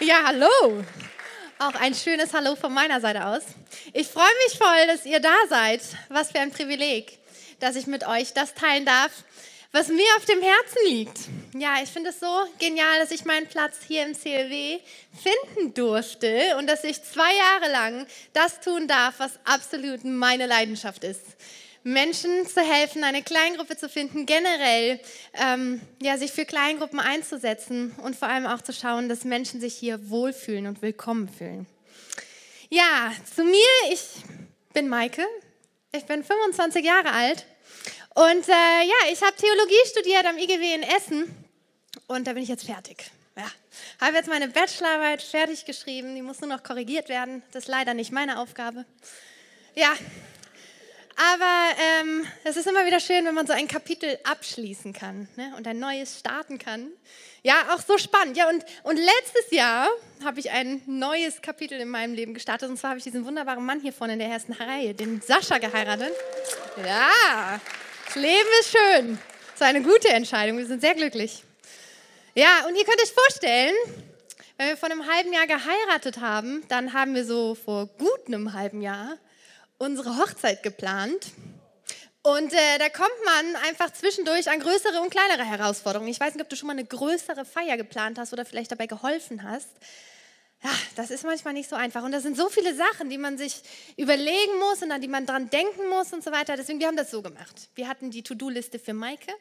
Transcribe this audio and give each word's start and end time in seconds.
Ja, 0.00 0.22
hallo. 0.26 0.84
Auch 1.58 1.74
ein 1.74 1.92
schönes 1.92 2.32
Hallo 2.32 2.54
von 2.54 2.72
meiner 2.72 3.00
Seite 3.00 3.26
aus. 3.26 3.42
Ich 3.92 4.06
freue 4.06 4.30
mich 4.46 4.56
voll, 4.56 4.86
dass 4.86 5.04
ihr 5.04 5.18
da 5.18 5.34
seid. 5.48 5.80
Was 6.08 6.30
für 6.30 6.38
ein 6.38 6.52
Privileg, 6.52 7.18
dass 7.58 7.74
ich 7.74 7.88
mit 7.88 8.06
euch 8.06 8.32
das 8.32 8.54
teilen 8.54 8.84
darf, 8.84 9.10
was 9.72 9.88
mir 9.88 10.06
auf 10.16 10.24
dem 10.24 10.40
Herzen 10.40 10.78
liegt. 10.86 11.18
Ja, 11.52 11.82
ich 11.82 11.90
finde 11.90 12.10
es 12.10 12.20
so 12.20 12.46
genial, 12.60 13.00
dass 13.00 13.10
ich 13.10 13.24
meinen 13.24 13.48
Platz 13.48 13.78
hier 13.88 14.06
im 14.06 14.14
CLW 14.14 14.78
finden 15.20 15.74
durfte 15.74 16.56
und 16.58 16.68
dass 16.68 16.84
ich 16.84 17.02
zwei 17.02 17.34
Jahre 17.34 17.72
lang 17.72 18.06
das 18.34 18.60
tun 18.60 18.86
darf, 18.86 19.14
was 19.18 19.32
absolut 19.44 20.04
meine 20.04 20.46
Leidenschaft 20.46 21.02
ist. 21.02 21.24
Menschen 21.82 22.46
zu 22.46 22.60
helfen, 22.60 23.04
eine 23.04 23.22
Kleingruppe 23.22 23.76
zu 23.76 23.88
finden, 23.88 24.26
generell 24.26 25.00
ähm, 25.34 25.80
ja, 26.02 26.18
sich 26.18 26.32
für 26.32 26.44
Kleingruppen 26.44 27.00
einzusetzen 27.00 27.94
und 28.02 28.16
vor 28.16 28.28
allem 28.28 28.46
auch 28.46 28.62
zu 28.62 28.72
schauen, 28.72 29.08
dass 29.08 29.24
Menschen 29.24 29.60
sich 29.60 29.74
hier 29.74 30.10
wohlfühlen 30.10 30.66
und 30.66 30.82
willkommen 30.82 31.28
fühlen. 31.28 31.66
Ja, 32.70 33.12
zu 33.34 33.44
mir, 33.44 33.92
ich 33.92 34.02
bin 34.74 34.88
Maike, 34.88 35.24
ich 35.92 36.04
bin 36.04 36.22
25 36.22 36.84
Jahre 36.84 37.12
alt 37.12 37.46
und 38.14 38.48
äh, 38.48 38.52
ja, 38.52 39.12
ich 39.12 39.22
habe 39.22 39.36
Theologie 39.36 39.86
studiert 39.86 40.26
am 40.26 40.36
IGW 40.36 40.74
in 40.74 40.82
Essen 40.82 41.46
und 42.06 42.26
da 42.26 42.32
bin 42.32 42.42
ich 42.42 42.48
jetzt 42.48 42.66
fertig. 42.66 43.10
Ja, 43.36 43.46
habe 44.00 44.16
jetzt 44.16 44.28
meine 44.28 44.48
Bachelorarbeit 44.48 45.22
fertig 45.22 45.64
geschrieben, 45.64 46.14
die 46.16 46.22
muss 46.22 46.40
nur 46.40 46.50
noch 46.50 46.64
korrigiert 46.64 47.08
werden. 47.08 47.42
Das 47.52 47.64
ist 47.64 47.68
leider 47.68 47.94
nicht 47.94 48.10
meine 48.10 48.40
Aufgabe. 48.40 48.84
Ja, 49.76 49.92
aber 51.18 51.76
ähm, 51.80 52.26
es 52.44 52.56
ist 52.56 52.68
immer 52.68 52.86
wieder 52.86 53.00
schön, 53.00 53.24
wenn 53.24 53.34
man 53.34 53.44
so 53.44 53.52
ein 53.52 53.66
Kapitel 53.66 54.18
abschließen 54.22 54.92
kann 54.92 55.28
ne? 55.34 55.52
und 55.56 55.66
ein 55.66 55.80
neues 55.80 56.20
starten 56.20 56.58
kann. 56.58 56.92
Ja, 57.42 57.74
auch 57.74 57.80
so 57.80 57.98
spannend. 57.98 58.36
Ja, 58.36 58.48
und, 58.48 58.64
und 58.84 58.96
letztes 58.96 59.50
Jahr 59.50 59.88
habe 60.24 60.38
ich 60.38 60.52
ein 60.52 60.80
neues 60.86 61.42
Kapitel 61.42 61.80
in 61.80 61.88
meinem 61.88 62.14
Leben 62.14 62.34
gestartet. 62.34 62.68
Und 62.68 62.76
zwar 62.76 62.90
habe 62.90 62.98
ich 62.98 63.04
diesen 63.04 63.24
wunderbaren 63.24 63.64
Mann 63.64 63.80
hier 63.80 63.92
vorne 63.92 64.12
in 64.12 64.20
der 64.20 64.28
ersten 64.28 64.52
Reihe, 64.52 64.94
den 64.94 65.20
Sascha, 65.20 65.58
geheiratet. 65.58 66.12
Ja, 66.86 67.60
das 68.06 68.14
Leben 68.14 68.48
ist 68.60 68.70
schön. 68.70 69.18
Das 69.52 69.60
war 69.60 69.68
eine 69.68 69.82
gute 69.82 70.08
Entscheidung. 70.10 70.56
Wir 70.56 70.66
sind 70.66 70.80
sehr 70.80 70.94
glücklich. 70.94 71.42
Ja, 72.36 72.64
und 72.68 72.76
ihr 72.76 72.84
könnt 72.84 73.02
euch 73.02 73.12
vorstellen, 73.12 73.74
wenn 74.56 74.68
wir 74.68 74.76
vor 74.76 74.88
einem 74.88 75.04
halben 75.12 75.32
Jahr 75.32 75.48
geheiratet 75.48 76.20
haben, 76.20 76.62
dann 76.68 76.92
haben 76.92 77.16
wir 77.16 77.24
so 77.24 77.56
vor 77.56 77.86
gut 77.98 78.28
einem 78.28 78.52
halben 78.52 78.82
Jahr 78.82 79.18
unsere 79.78 80.18
Hochzeit 80.18 80.62
geplant. 80.62 81.32
Und 82.22 82.52
äh, 82.52 82.78
da 82.78 82.88
kommt 82.88 83.08
man 83.24 83.56
einfach 83.68 83.92
zwischendurch 83.92 84.50
an 84.50 84.60
größere 84.60 85.00
und 85.00 85.10
kleinere 85.10 85.44
Herausforderungen. 85.44 86.10
Ich 86.10 86.20
weiß 86.20 86.34
nicht, 86.34 86.42
ob 86.42 86.48
du 86.50 86.56
schon 86.56 86.66
mal 86.66 86.74
eine 86.74 86.84
größere 86.84 87.44
Feier 87.44 87.76
geplant 87.76 88.18
hast 88.18 88.32
oder 88.32 88.44
vielleicht 88.44 88.70
dabei 88.70 88.86
geholfen 88.86 89.44
hast. 89.44 89.70
Ja, 90.62 90.70
das 90.96 91.10
ist 91.10 91.24
manchmal 91.24 91.54
nicht 91.54 91.70
so 91.70 91.76
einfach. 91.76 92.02
Und 92.02 92.10
das 92.10 92.24
sind 92.24 92.36
so 92.36 92.48
viele 92.48 92.74
Sachen, 92.74 93.08
die 93.08 93.18
man 93.18 93.38
sich 93.38 93.62
überlegen 93.96 94.58
muss 94.58 94.82
und 94.82 94.90
an 94.90 95.00
die 95.00 95.08
man 95.08 95.24
dran 95.24 95.48
denken 95.48 95.88
muss 95.88 96.12
und 96.12 96.24
so 96.24 96.32
weiter. 96.32 96.56
Deswegen, 96.56 96.80
wir 96.80 96.88
haben 96.88 96.96
das 96.96 97.12
so 97.12 97.22
gemacht. 97.22 97.70
Wir 97.76 97.88
hatten 97.88 98.10
die 98.10 98.22
To-Do-Liste 98.22 98.80
für 98.80 98.92
Maike 98.92 99.32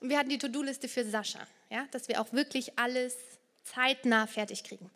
und 0.00 0.10
wir 0.10 0.18
hatten 0.18 0.28
die 0.28 0.38
To-Do-Liste 0.38 0.88
für 0.88 1.04
Sascha. 1.04 1.46
Ja, 1.70 1.86
dass 1.92 2.08
wir 2.08 2.20
auch 2.20 2.32
wirklich 2.32 2.78
alles 2.78 3.14
zeitnah 3.74 4.26
fertig 4.26 4.64
kriegen. 4.64 4.90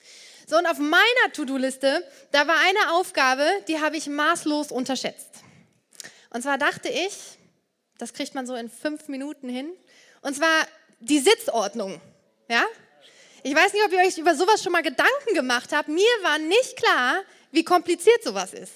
So, 0.47 0.57
und 0.57 0.67
auf 0.67 0.79
meiner 0.79 1.33
To-Do-Liste, 1.33 2.05
da 2.33 2.47
war 2.47 2.57
eine 2.59 2.93
Aufgabe, 2.93 3.47
die 3.69 3.81
habe 3.81 3.97
ich 3.97 4.07
maßlos 4.07 4.73
unterschätzt. 4.73 5.29
Und 6.31 6.43
zwar 6.43 6.59
dachte 6.59 6.89
ich, 6.89 7.13
das 7.99 8.13
kriegt 8.13 8.35
man 8.35 8.47
so 8.47 8.55
in 8.55 8.71
fünf 8.71 9.09
Minuten 9.09 9.49
hin, 9.49 9.73
und 10.23 10.37
zwar 10.37 10.67
die 11.01 11.19
Sitzordnung. 11.19 12.01
Ja? 12.49 12.65
Ich 13.43 13.55
weiß 13.55 13.73
nicht, 13.73 13.85
ob 13.85 13.93
ihr 13.93 14.01
euch 14.01 14.19
über 14.19 14.35
sowas 14.35 14.63
schon 14.63 14.73
mal 14.73 14.83
Gedanken 14.83 15.35
gemacht 15.35 15.71
habt. 15.73 15.89
Mir 15.89 16.03
war 16.23 16.39
nicht 16.39 16.77
klar, 16.77 17.23
wie 17.53 17.65
kompliziert 17.65 18.23
sowas 18.23 18.53
ist. 18.53 18.73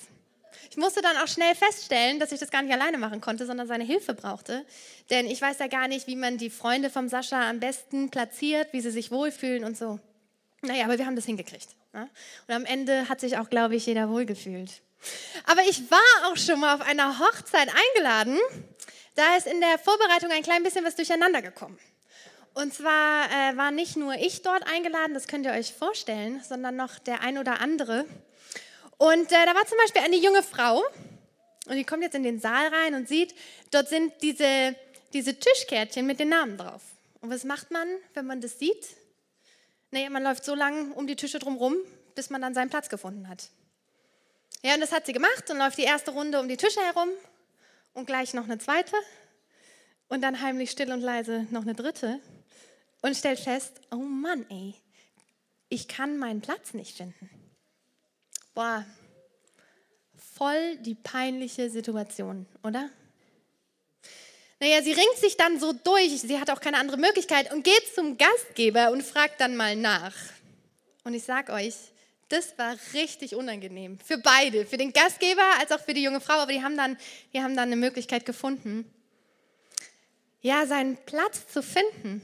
Ich 0.74 0.78
musste 0.78 1.02
dann 1.02 1.16
auch 1.18 1.28
schnell 1.28 1.54
feststellen, 1.54 2.18
dass 2.18 2.32
ich 2.32 2.40
das 2.40 2.50
gar 2.50 2.60
nicht 2.60 2.74
alleine 2.74 2.98
machen 2.98 3.20
konnte, 3.20 3.46
sondern 3.46 3.68
seine 3.68 3.84
Hilfe 3.84 4.12
brauchte. 4.12 4.66
Denn 5.08 5.26
ich 5.26 5.40
weiß 5.40 5.60
ja 5.60 5.68
gar 5.68 5.86
nicht, 5.86 6.08
wie 6.08 6.16
man 6.16 6.36
die 6.36 6.50
Freunde 6.50 6.90
vom 6.90 7.08
Sascha 7.08 7.48
am 7.48 7.60
besten 7.60 8.10
platziert, 8.10 8.72
wie 8.72 8.80
sie 8.80 8.90
sich 8.90 9.12
wohlfühlen 9.12 9.62
und 9.62 9.78
so. 9.78 10.00
Naja, 10.62 10.86
aber 10.86 10.98
wir 10.98 11.06
haben 11.06 11.14
das 11.14 11.26
hingekriegt. 11.26 11.68
Ne? 11.92 12.08
Und 12.48 12.54
am 12.56 12.64
Ende 12.64 13.08
hat 13.08 13.20
sich 13.20 13.38
auch, 13.38 13.50
glaube 13.50 13.76
ich, 13.76 13.86
jeder 13.86 14.08
wohlgefühlt. 14.10 14.82
Aber 15.46 15.62
ich 15.62 15.88
war 15.92 16.32
auch 16.32 16.36
schon 16.36 16.58
mal 16.58 16.74
auf 16.74 16.80
einer 16.80 17.20
Hochzeit 17.20 17.68
eingeladen. 17.68 18.36
Da 19.14 19.36
ist 19.36 19.46
in 19.46 19.60
der 19.60 19.78
Vorbereitung 19.78 20.32
ein 20.32 20.42
klein 20.42 20.64
bisschen 20.64 20.84
was 20.84 20.96
durcheinander 20.96 21.40
gekommen. 21.40 21.78
Und 22.52 22.74
zwar 22.74 23.26
äh, 23.26 23.56
war 23.56 23.70
nicht 23.70 23.96
nur 23.96 24.14
ich 24.14 24.42
dort 24.42 24.66
eingeladen, 24.66 25.14
das 25.14 25.28
könnt 25.28 25.46
ihr 25.46 25.52
euch 25.52 25.72
vorstellen, 25.72 26.42
sondern 26.42 26.74
noch 26.74 26.98
der 26.98 27.20
ein 27.20 27.38
oder 27.38 27.60
andere. 27.60 28.06
Und 28.98 29.32
äh, 29.32 29.46
da 29.46 29.54
war 29.54 29.66
zum 29.66 29.78
Beispiel 29.78 30.02
eine 30.02 30.16
junge 30.16 30.42
Frau 30.42 30.82
und 31.66 31.76
die 31.76 31.84
kommt 31.84 32.02
jetzt 32.02 32.14
in 32.14 32.22
den 32.22 32.40
Saal 32.40 32.68
rein 32.68 32.94
und 32.94 33.08
sieht, 33.08 33.34
dort 33.70 33.88
sind 33.88 34.12
diese, 34.22 34.76
diese 35.12 35.38
Tischkärtchen 35.38 36.06
mit 36.06 36.20
den 36.20 36.28
Namen 36.28 36.56
drauf. 36.56 36.82
Und 37.20 37.30
was 37.30 37.44
macht 37.44 37.70
man, 37.70 37.88
wenn 38.12 38.26
man 38.26 38.40
das 38.40 38.58
sieht? 38.58 38.86
Naja, 39.90 40.10
man 40.10 40.22
läuft 40.22 40.44
so 40.44 40.54
lange 40.54 40.92
um 40.94 41.06
die 41.06 41.16
Tische 41.16 41.38
drumherum, 41.38 41.76
bis 42.14 42.28
man 42.30 42.42
dann 42.42 42.54
seinen 42.54 42.68
Platz 42.70 42.88
gefunden 42.88 43.28
hat. 43.28 43.48
Ja, 44.62 44.74
und 44.74 44.80
das 44.80 44.92
hat 44.92 45.06
sie 45.06 45.12
gemacht 45.12 45.50
und 45.50 45.58
läuft 45.58 45.78
die 45.78 45.84
erste 45.84 46.10
Runde 46.10 46.40
um 46.40 46.48
die 46.48 46.56
Tische 46.56 46.80
herum 46.80 47.08
und 47.92 48.06
gleich 48.06 48.34
noch 48.34 48.44
eine 48.44 48.58
zweite 48.58 48.96
und 50.08 50.22
dann 50.22 50.40
heimlich 50.40 50.70
still 50.70 50.92
und 50.92 51.00
leise 51.00 51.46
noch 51.50 51.62
eine 51.62 51.74
dritte 51.74 52.20
und 53.02 53.16
stellt 53.16 53.40
fest, 53.40 53.80
oh 53.90 53.96
Mann, 53.96 54.46
ey, 54.50 54.74
ich 55.68 55.88
kann 55.88 56.18
meinen 56.18 56.40
Platz 56.40 56.74
nicht 56.74 56.96
finden. 56.96 57.30
Boah, 58.54 58.84
voll 60.34 60.76
die 60.78 60.94
peinliche 60.94 61.68
Situation, 61.68 62.46
oder? 62.62 62.88
Naja, 64.60 64.80
sie 64.82 64.92
ringt 64.92 65.16
sich 65.16 65.36
dann 65.36 65.58
so 65.58 65.72
durch, 65.72 66.20
sie 66.20 66.40
hat 66.40 66.50
auch 66.50 66.60
keine 66.60 66.78
andere 66.78 66.96
Möglichkeit 66.96 67.52
und 67.52 67.64
geht 67.64 67.94
zum 67.94 68.16
Gastgeber 68.16 68.92
und 68.92 69.02
fragt 69.02 69.40
dann 69.40 69.56
mal 69.56 69.74
nach. 69.74 70.14
Und 71.02 71.14
ich 71.14 71.24
sag 71.24 71.50
euch, 71.50 71.74
das 72.28 72.56
war 72.56 72.76
richtig 72.94 73.34
unangenehm. 73.34 73.98
Für 73.98 74.18
beide, 74.18 74.64
für 74.64 74.76
den 74.76 74.92
Gastgeber 74.92 75.42
als 75.58 75.72
auch 75.72 75.80
für 75.80 75.92
die 75.92 76.02
junge 76.02 76.20
Frau, 76.20 76.34
aber 76.34 76.52
die 76.52 76.62
haben 76.62 76.76
dann, 76.76 76.96
die 77.32 77.42
haben 77.42 77.56
dann 77.56 77.66
eine 77.66 77.76
Möglichkeit 77.76 78.24
gefunden. 78.24 78.90
Ja, 80.40 80.66
seinen 80.66 80.96
Platz 80.96 81.48
zu 81.48 81.62
finden. 81.62 82.22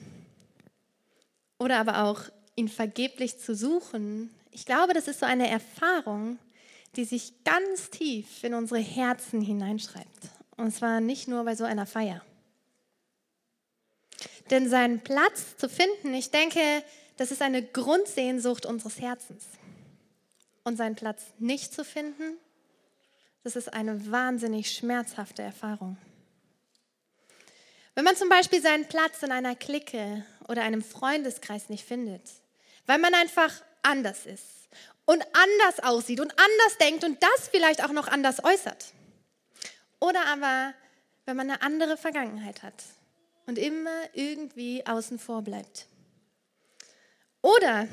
Oder 1.59 1.79
aber 1.79 2.05
auch 2.05 2.23
ihn 2.55 2.69
vergeblich 2.69 3.39
zu 3.39 3.55
suchen, 3.55 4.35
ich 4.51 4.67
glaube, 4.67 4.95
das 4.95 5.09
ist 5.09 5.21
so 5.21 5.27
eine 5.27 5.49
Erfahrung, 5.49 6.39
die 6.97 7.05
sich 7.05 7.45
ganz 7.45 7.91
tief 7.91 8.43
in 8.43 8.55
unsere 8.55 8.81
Herzen 8.81 9.41
hineinschreibt. 9.41 10.29
Und 10.57 10.75
zwar 10.75 11.01
nicht 11.01 11.29
nur 11.29 11.45
bei 11.45 11.55
so 11.55 11.65
einer 11.65 11.87
Feier. 11.87 12.25
Denn 14.51 14.69
seinen 14.69 15.01
Platz 15.01 15.57
zu 15.57 15.69
finden, 15.69 16.13
ich 16.13 16.31
denke, 16.31 16.61
das 17.17 17.31
ist 17.31 17.43
eine 17.43 17.63
Grundsehnsucht 17.63 18.67
unseres 18.67 19.01
Herzens. 19.01 19.45
Und 20.65 20.77
seinen 20.77 20.97
Platz 20.97 21.23
nicht 21.39 21.73
zu 21.73 21.85
finden, 21.85 22.37
das 23.45 23.57
ist 23.57 23.73
eine 23.73 24.11
wahnsinnig 24.11 24.73
schmerzhafte 24.73 25.43
Erfahrung. 25.43 25.97
Wenn 27.95 28.05
man 28.05 28.17
zum 28.17 28.29
Beispiel 28.29 28.61
seinen 28.61 28.87
Platz 28.87 29.23
in 29.23 29.33
einer 29.33 29.55
Clique 29.55 30.25
oder 30.49 30.63
einem 30.63 30.83
Freundeskreis 30.83 31.69
nicht 31.69 31.85
findet, 31.85 32.23
weil 32.87 32.99
man 32.99 33.15
einfach 33.15 33.63
anders 33.83 34.27
ist 34.27 34.69
und 35.05 35.23
anders 35.33 35.81
aussieht 35.83 36.21
und 36.21 36.33
anders 36.33 36.79
denkt 36.79 37.05
und 37.05 37.23
das 37.23 37.49
vielleicht 37.49 37.85
auch 37.85 37.93
noch 37.93 38.09
anders 38.09 38.45
äußert. 38.45 38.93
Oder 40.01 40.27
aber, 40.27 40.75
wenn 41.27 41.37
man 41.37 41.51
eine 41.51 41.63
andere 41.63 41.97
Vergangenheit 41.97 42.63
hat 42.63 42.85
und 43.47 43.59
immer 43.59 44.03
irgendwie 44.15 44.87
außen 44.87 45.19
vor 45.19 45.43
bleibt. 45.43 45.87
Oder 47.43 47.89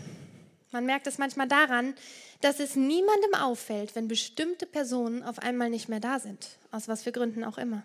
man 0.72 0.86
merkt 0.86 1.08
es 1.08 1.18
manchmal 1.18 1.48
daran, 1.48 1.96
dass 2.42 2.60
es 2.60 2.76
niemandem 2.76 3.34
auffällt, 3.34 3.96
wenn 3.96 4.08
bestimmte 4.08 4.66
Personen 4.66 5.24
auf 5.24 5.40
einmal 5.40 5.70
nicht 5.70 5.90
mehr 5.90 6.00
da 6.00 6.20
sind, 6.20 6.58
aus 6.72 6.88
was 6.88 7.04
für 7.04 7.12
Gründen 7.12 7.44
auch 7.44 7.58
immer. 7.58 7.84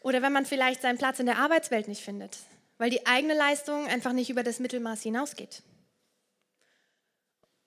Oder 0.00 0.22
wenn 0.22 0.32
man 0.32 0.46
vielleicht 0.46 0.82
seinen 0.82 0.98
Platz 0.98 1.20
in 1.20 1.26
der 1.26 1.38
Arbeitswelt 1.38 1.86
nicht 1.86 2.02
findet, 2.02 2.38
weil 2.80 2.88
die 2.88 3.04
eigene 3.04 3.34
Leistung 3.34 3.86
einfach 3.88 4.14
nicht 4.14 4.30
über 4.30 4.42
das 4.42 4.58
Mittelmaß 4.58 5.02
hinausgeht. 5.02 5.62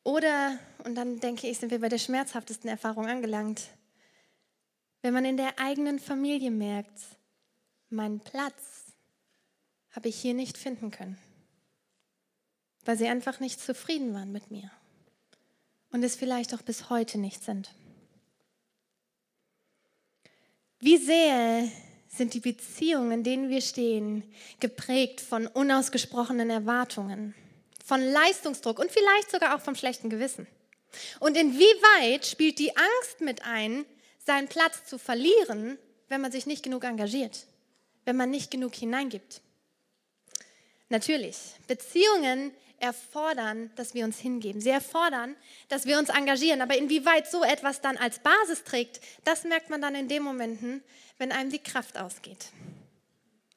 Oder, 0.04 0.58
und 0.86 0.96
dann 0.96 1.20
denke 1.20 1.48
ich, 1.48 1.60
sind 1.60 1.70
wir 1.70 1.80
bei 1.80 1.88
der 1.88 2.00
schmerzhaftesten 2.00 2.68
Erfahrung 2.68 3.06
angelangt, 3.06 3.62
wenn 5.04 5.14
man 5.14 5.24
in 5.24 5.38
der 5.38 5.60
eigenen 5.60 6.00
Familie 6.00 6.50
merkt, 6.50 7.00
meinen 7.90 8.22
Platz 8.22 8.86
habe 9.92 10.10
ich 10.10 10.20
hier 10.20 10.34
nicht 10.34 10.58
finden 10.58 10.90
können, 10.90 11.20
weil 12.84 12.98
sie 12.98 13.08
einfach 13.08 13.40
nicht 13.40 13.62
zufrieden 13.62 14.16
waren 14.16 14.32
mit 14.32 14.50
mir 14.50 14.72
und 15.92 16.02
es 16.02 16.16
vielleicht 16.16 16.56
auch 16.56 16.64
bis 16.64 16.90
heute 16.90 17.20
nicht 17.20 17.44
sind. 17.44 17.72
Wie 20.80 20.98
sehr 20.98 21.70
sind 22.16 22.34
die 22.34 22.40
Beziehungen, 22.40 23.12
in 23.12 23.24
denen 23.24 23.50
wir 23.50 23.62
stehen, 23.62 24.24
geprägt 24.60 25.20
von 25.20 25.48
unausgesprochenen 25.48 26.50
Erwartungen, 26.50 27.34
von 27.84 28.02
Leistungsdruck 28.02 28.80
und 28.80 28.92
vielleicht 28.92 29.32
sogar 29.32 29.56
auch 29.56 29.62
vom 29.62 29.76
schlechten 29.76 30.10
Gewissen. 30.10 30.48
Und 31.20 31.36
inwieweit 31.36 32.26
spielt 32.26 32.60
die 32.60 32.76
Angst 32.76 33.22
mit 33.22 33.44
ein, 33.44 33.86
seinen 34.26 34.48
Platz 34.48 34.86
zu 34.86 35.00
verlieren, 35.00 35.80
wenn 36.08 36.22
man 36.22 36.32
sich 36.32 36.46
nicht 36.46 36.64
genug 36.64 36.84
engagiert, 36.84 37.48
wenn 38.06 38.16
man 38.16 38.30
nicht 38.30 38.52
genug 38.52 38.76
hineingibt? 38.76 39.42
Natürlich, 40.90 41.38
Beziehungen 41.68 42.52
erfordern, 42.84 43.72
dass 43.76 43.94
wir 43.94 44.04
uns 44.04 44.20
hingeben. 44.20 44.62
Sie 44.62 44.70
erfordern, 44.70 45.36
dass 45.70 45.86
wir 45.86 45.98
uns 45.98 46.10
engagieren. 46.10 46.62
Aber 46.62 46.78
inwieweit 46.78 47.28
so 47.28 47.44
etwas 47.44 47.82
dann 47.82 47.98
als 47.98 48.20
Basis 48.20 48.64
trägt, 48.64 49.00
das 49.24 49.46
merkt 49.46 49.70
man 49.70 49.82
dann 49.82 49.96
in 49.96 50.10
den 50.10 50.22
Momenten, 50.22 50.84
wenn 51.18 51.32
einem 51.32 51.50
die 51.50 51.60
Kraft 51.60 51.98
ausgeht. 51.98 52.48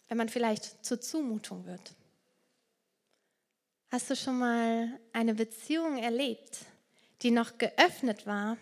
Wenn 0.09 0.17
man 0.17 0.29
vielleicht 0.29 0.85
zur 0.85 1.01
Zumutung 1.01 1.67
wird. 1.67 1.95
Hast 3.91 4.09
du 4.11 4.17
schon 4.17 4.39
mal 4.39 4.99
eine 5.13 5.35
Beziehung 5.35 5.99
erlebt, 5.99 6.59
die 7.23 7.31
noch 7.33 7.59
geöffnet 7.59 8.27
war, 8.27 8.57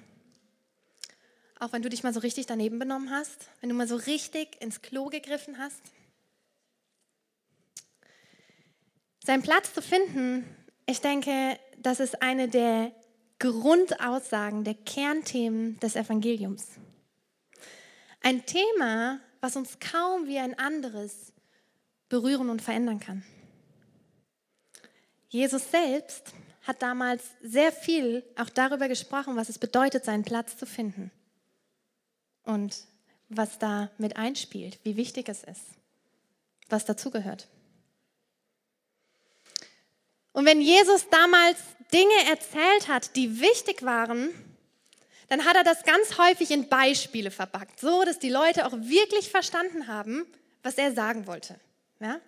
auch 1.61 1.73
wenn 1.73 1.83
du 1.83 1.89
dich 1.89 2.03
mal 2.03 2.15
so 2.15 2.21
richtig 2.21 2.47
daneben 2.47 2.79
benommen 2.79 3.11
hast, 3.11 3.49
wenn 3.61 3.69
du 3.69 3.75
mal 3.75 3.89
so 3.89 3.97
richtig 3.97 4.61
ins 4.61 4.83
Klo 4.83 5.07
gegriffen 5.07 5.59
hast? 5.59 5.83
Seinen 9.25 9.43
Platz 9.43 9.73
zu 9.73 9.81
finden, 9.81 10.45
ich 10.85 11.01
denke, 11.01 11.59
das 11.79 11.99
ist 11.99 12.21
eine 12.21 12.47
der 12.47 12.93
Grundaussagen, 13.39 14.65
der 14.65 14.75
Kernthemen 14.75 15.81
des 15.81 15.97
Evangeliums. 15.97 16.67
Ein 18.21 18.45
Thema, 18.45 19.21
was 19.41 19.57
uns 19.57 19.79
kaum 19.81 20.27
wie 20.27 20.39
ein 20.39 20.59
anderes 20.59 21.33
berühren 22.11 22.51
und 22.51 22.61
verändern 22.61 23.01
kann. 23.01 23.25
Jesus 25.31 25.71
selbst 25.71 26.35
hat 26.63 26.83
damals 26.83 27.23
sehr 27.41 27.73
viel 27.73 28.23
auch 28.37 28.51
darüber 28.51 28.89
gesprochen, 28.89 29.37
was 29.37 29.49
es 29.49 29.59
bedeutet, 29.59 30.05
seinen 30.05 30.25
Platz 30.25 30.59
zu 30.59 30.67
finden 30.67 31.11
und 32.43 32.77
was 33.31 33.59
da 33.59 33.91
mit 33.97 34.19
einspielt, 34.19 34.79
wie 34.83 34.97
wichtig 34.97 35.31
es 35.31 35.45
ist, 35.45 35.65
was 36.69 36.85
dazugehört. 36.85 37.49
Und 40.35 40.47
wenn 40.47 40.61
Jesus 40.61 41.09
damals 41.09 41.57
Dinge 41.93 42.29
erzählt 42.29 42.89
hat, 42.89 43.15
die 43.15 43.41
wichtig 43.41 43.85
waren, 43.85 44.31
dann 45.29 45.45
hat 45.45 45.57
er 45.57 45.63
das 45.63 45.85
ganz 45.85 46.19
häufig 46.19 46.51
in 46.51 46.69
Beispiele 46.69 47.31
verpackt, 47.31 47.81
so 47.81 48.05
dass 48.05 48.19
die 48.19 48.31
Leute 48.31 48.67
auch 48.67 48.73
wirklich 48.73 49.31
verstanden 49.31 49.87
haben, 49.87 50.27
was 50.63 50.75
er 50.75 50.93
sagen 50.93 51.29
wollte. 51.29 51.59
Ja? 52.01 52.21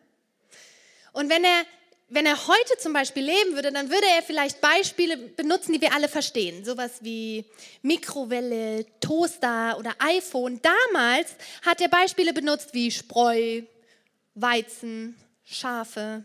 Und 1.12 1.28
wenn 1.30 1.42
er, 1.42 1.64
wenn 2.08 2.26
er 2.26 2.46
heute 2.46 2.78
zum 2.78 2.92
Beispiel 2.92 3.24
leben 3.24 3.54
würde, 3.54 3.72
dann 3.72 3.90
würde 3.90 4.06
er 4.06 4.22
vielleicht 4.22 4.60
Beispiele 4.60 5.16
benutzen, 5.16 5.72
die 5.72 5.80
wir 5.80 5.92
alle 5.92 6.08
verstehen. 6.08 6.64
Sowas 6.64 6.98
wie 7.00 7.44
Mikrowelle, 7.82 8.86
Toaster 9.00 9.76
oder 9.78 9.94
iPhone. 9.98 10.60
Damals 10.62 11.34
hat 11.62 11.80
er 11.80 11.88
Beispiele 11.88 12.32
benutzt 12.32 12.72
wie 12.72 12.92
Spreu, 12.92 13.62
Weizen, 14.34 15.16
Schafe, 15.44 16.22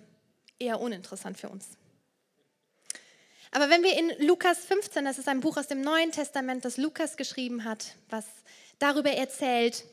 eher 0.62 0.80
uninteressant 0.80 1.38
für 1.38 1.50
uns. 1.50 1.68
Aber 3.52 3.70
wenn 3.70 3.84
wir 3.84 3.98
in 3.98 4.26
Lukas 4.26 4.60
15, 4.60 5.04
das 5.04 5.18
ist 5.18 5.28
ein 5.28 5.42
Buch 5.42 5.58
aus 5.58 5.68
dem 5.68 5.82
Neuen 5.82 6.12
Testament, 6.12 6.64
das 6.64 6.78
Lukas 6.78 7.18
geschrieben 7.18 7.66
hat, 7.66 7.96
was 8.10 8.26
darüber 8.80 9.12
erzählt, 9.12 9.84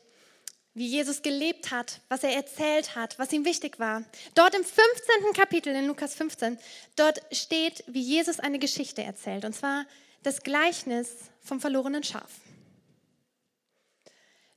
wie 0.73 0.87
Jesus 0.87 1.21
gelebt 1.21 1.71
hat, 1.71 1.99
was 2.07 2.23
er 2.23 2.31
erzählt 2.31 2.95
hat, 2.95 3.19
was 3.19 3.33
ihm 3.33 3.43
wichtig 3.43 3.77
war. 3.79 4.03
Dort 4.33 4.55
im 4.55 4.63
15. 4.63 5.33
Kapitel 5.33 5.75
in 5.75 5.87
Lukas 5.87 6.15
15, 6.15 6.57
dort 6.95 7.21
steht, 7.35 7.83
wie 7.87 8.01
Jesus 8.01 8.39
eine 8.39 8.59
Geschichte 8.59 9.03
erzählt, 9.03 9.43
und 9.43 9.53
zwar 9.53 9.85
das 10.23 10.41
Gleichnis 10.41 11.09
vom 11.41 11.59
verlorenen 11.59 12.03
Schaf. 12.03 12.31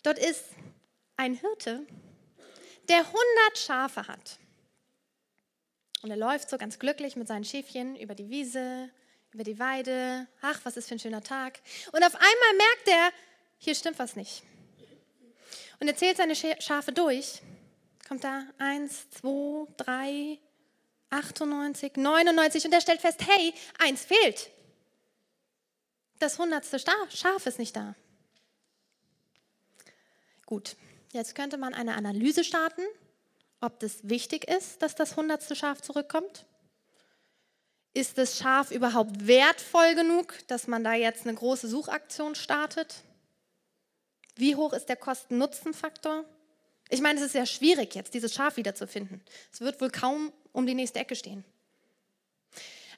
Dort 0.05 0.19
ist 0.19 0.45
ein 1.17 1.35
Hirte, 1.35 1.87
der 2.89 2.99
100 2.99 3.19
Schafe 3.57 4.07
hat. 4.07 4.39
Und 6.03 6.11
er 6.11 6.17
läuft 6.17 6.51
so 6.51 6.59
ganz 6.59 6.79
glücklich 6.79 7.15
mit 7.17 7.29
seinen 7.29 7.45
Schäfchen 7.45 7.97
über 7.97 8.15
die 8.15 8.29
Wiese, 8.29 8.91
über 9.33 9.45
die 9.45 9.59
Weide. 9.59 10.27
Ach, 10.41 10.61
was 10.65 10.77
ist 10.77 10.89
für 10.89 10.97
ein 10.97 10.99
schöner 10.99 11.23
Tag. 11.23 11.61
Und 11.93 12.03
auf 12.05 12.15
einmal 12.15 12.55
merkt 12.57 12.89
er, 12.89 13.11
hier 13.59 13.75
stimmt 13.75 13.99
was 13.99 14.17
nicht. 14.17 14.43
Und 15.79 15.89
er 15.89 15.97
zählt 15.97 16.17
seine 16.17 16.35
Schafe 16.35 16.93
durch. 16.93 17.41
Kommt 18.07 18.25
da 18.25 18.45
eins, 18.59 19.09
zwei, 19.11 19.67
drei, 19.77 20.39
98, 21.11 21.97
99 21.97 22.65
und 22.65 22.73
er 22.73 22.81
stellt 22.81 23.01
fest, 23.01 23.21
hey, 23.27 23.55
eins 23.79 24.05
fehlt. 24.05 24.51
Das 26.19 26.39
hundertste 26.39 26.79
Schaf 26.79 27.47
ist 27.47 27.59
nicht 27.59 27.77
da. 27.77 27.95
Gut, 30.47 30.77
jetzt 31.13 31.35
könnte 31.35 31.59
man 31.59 31.75
eine 31.75 31.95
Analyse 31.95 32.45
starten 32.45 32.83
ob 33.63 33.81
das 33.81 34.09
wichtig 34.09 34.49
ist, 34.49 34.83
dass 34.83 34.95
das 34.95 35.17
hundertste 35.17 35.57
Schaf 35.57 35.81
zurückkommt? 35.81 36.45
Ist 37.95 38.19
das 38.19 38.39
Schaf 38.39 38.71
überhaupt 38.71 39.27
wertvoll 39.27 39.95
genug, 39.95 40.35
dass 40.49 40.67
man 40.67 40.83
da 40.83 40.95
jetzt 40.95 41.27
eine 41.27 41.35
große 41.35 41.69
Suchaktion 41.69 42.35
startet? 42.35 43.03
Wie 44.35 44.57
hoch 44.57 44.73
ist 44.73 44.89
der 44.89 44.97
Kosten-Nutzen-Faktor? 44.97 46.25
Ich 46.89 47.01
meine, 47.01 47.21
es 47.21 47.27
ist 47.27 47.35
ja 47.35 47.47
schwierig, 47.47 47.95
jetzt 47.95 48.15
dieses 48.15 48.35
Schaf 48.35 48.57
wiederzufinden. 48.57 49.23
Es 49.53 49.61
wird 49.61 49.81
wohl 49.81 49.91
kaum 49.91 50.33
um 50.53 50.67
die 50.67 50.75
nächste 50.75 50.99
Ecke 50.99 51.17
stehen. 51.17 51.45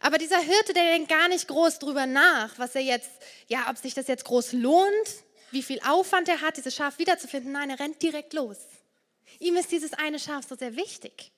Aber 0.00 0.18
dieser 0.18 0.38
Hirte, 0.38 0.72
der 0.74 0.84
denkt 0.84 1.08
gar 1.08 1.28
nicht 1.28 1.48
groß 1.48 1.78
drüber 1.78 2.06
nach, 2.06 2.58
was 2.58 2.74
er 2.74 2.82
jetzt, 2.82 3.10
ja, 3.48 3.70
ob 3.70 3.78
sich 3.78 3.94
das 3.94 4.06
jetzt 4.06 4.24
groß 4.24 4.52
lohnt, 4.52 5.08
wie 5.50 5.62
viel 5.62 5.80
Aufwand 5.86 6.28
er 6.28 6.40
hat, 6.40 6.56
dieses 6.56 6.74
Schaf 6.74 6.98
wiederzufinden. 6.98 7.52
Nein, 7.52 7.70
er 7.70 7.80
rennt 7.80 8.02
direkt 8.02 8.32
los. 8.32 8.58
Ihm 9.38 9.56
ist 9.56 9.72
dieses 9.72 9.92
eine 9.94 10.18
Schaf 10.18 10.46
so 10.46 10.56
sehr 10.56 10.76
wichtig. 10.76 11.32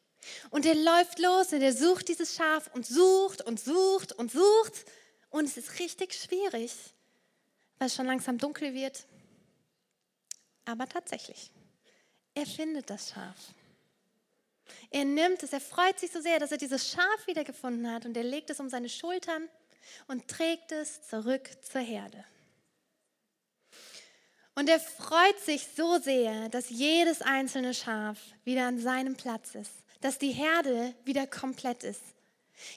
Und 0.50 0.67
er 0.67 0.75
läuft 0.75 1.19
los 1.19 1.53
und 1.53 1.62
er 1.62 1.73
sucht 1.73 2.09
dieses 2.09 2.35
Schaf 2.35 2.69
und 2.75 2.87
sucht 2.87 3.43
und 3.43 3.61
sucht 3.61 4.12
und 4.12 4.31
sucht. 4.31 4.85
Und 5.31 5.44
es 5.44 5.56
ist 5.56 5.79
richtig 5.79 6.15
schwierig, 6.15 6.73
weil 7.79 7.88
es 7.88 7.94
schon 7.94 8.06
langsam 8.06 8.38
dunkel 8.38 8.75
wird. 8.75 9.06
Aber 10.65 10.88
tatsächlich, 10.88 11.50
er 12.35 12.47
findet 12.47 12.91
das 12.91 13.11
Schaf. 13.11 13.37
Er 14.91 15.05
nimmt 15.05 15.43
es, 15.43 15.53
er 15.53 15.61
freut 15.61 15.99
sich 15.99 16.11
so 16.11 16.21
sehr, 16.21 16.41
dass 16.41 16.50
er 16.53 16.59
dieses 16.59 16.91
Schaf 16.91 17.27
wiedergefunden 17.27 17.91
hat 17.93 18.05
und 18.05 18.17
er 18.17 18.25
legt 18.25 18.50
es 18.50 18.59
um 18.59 18.69
seine 18.69 18.88
Schultern 18.88 19.49
und 20.09 20.26
trägt 20.26 20.73
es 20.73 21.07
zurück 21.09 21.49
zur 21.62 21.81
Herde. 21.81 22.25
Und 24.57 24.71
er 24.71 24.81
freut 24.81 25.39
sich 25.39 25.69
so 25.77 25.99
sehr, 25.99 26.49
dass 26.49 26.71
jedes 26.71 27.21
einzelne 27.21 27.75
Schaf 27.75 28.19
wieder 28.45 28.67
an 28.67 28.81
seinem 28.81 29.15
Platz 29.15 29.55
ist, 29.55 29.73
dass 30.01 30.19
die 30.19 30.33
Herde 30.33 30.95
wieder 31.05 31.27
komplett 31.27 31.85
ist. 31.85 32.01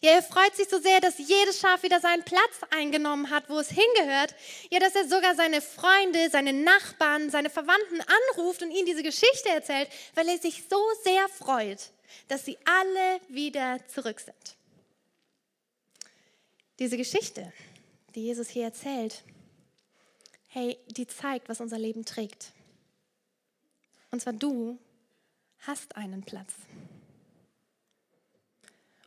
Ja, 0.01 0.11
er 0.11 0.21
freut 0.21 0.53
sich 0.57 0.67
so 0.67 0.77
sehr, 0.79 0.99
dass 0.99 1.17
jedes 1.17 1.57
Schaf 1.61 1.81
wieder 1.83 2.01
seinen 2.01 2.23
Platz 2.23 2.59
eingenommen 2.69 3.29
hat, 3.29 3.49
wo 3.49 3.59
es 3.59 3.69
hingehört. 3.69 4.35
Ja, 4.69 4.79
dass 4.79 4.93
er 4.93 5.07
sogar 5.07 5.35
seine 5.35 5.61
Freunde, 5.61 6.29
seine 6.29 6.51
Nachbarn, 6.51 7.29
seine 7.29 7.49
Verwandten 7.49 8.01
anruft 8.01 8.61
und 8.61 8.71
ihnen 8.71 8.85
diese 8.85 9.03
Geschichte 9.03 9.47
erzählt, 9.47 9.87
weil 10.15 10.27
er 10.27 10.37
sich 10.37 10.63
so 10.69 10.81
sehr 11.05 11.29
freut, 11.29 11.91
dass 12.27 12.43
sie 12.43 12.57
alle 12.65 13.21
wieder 13.29 13.79
zurück 13.87 14.19
sind. 14.19 14.57
Diese 16.77 16.97
Geschichte, 16.97 17.53
die 18.15 18.25
Jesus 18.25 18.49
hier 18.49 18.65
erzählt, 18.65 19.23
hey, 20.49 20.77
die 20.87 21.07
zeigt, 21.07 21.49
was 21.49 21.61
unser 21.61 21.79
Leben 21.79 22.05
trägt. 22.05 22.51
Und 24.11 24.21
zwar 24.21 24.33
du 24.33 24.77
hast 25.59 25.95
einen 25.95 26.23
Platz. 26.23 26.53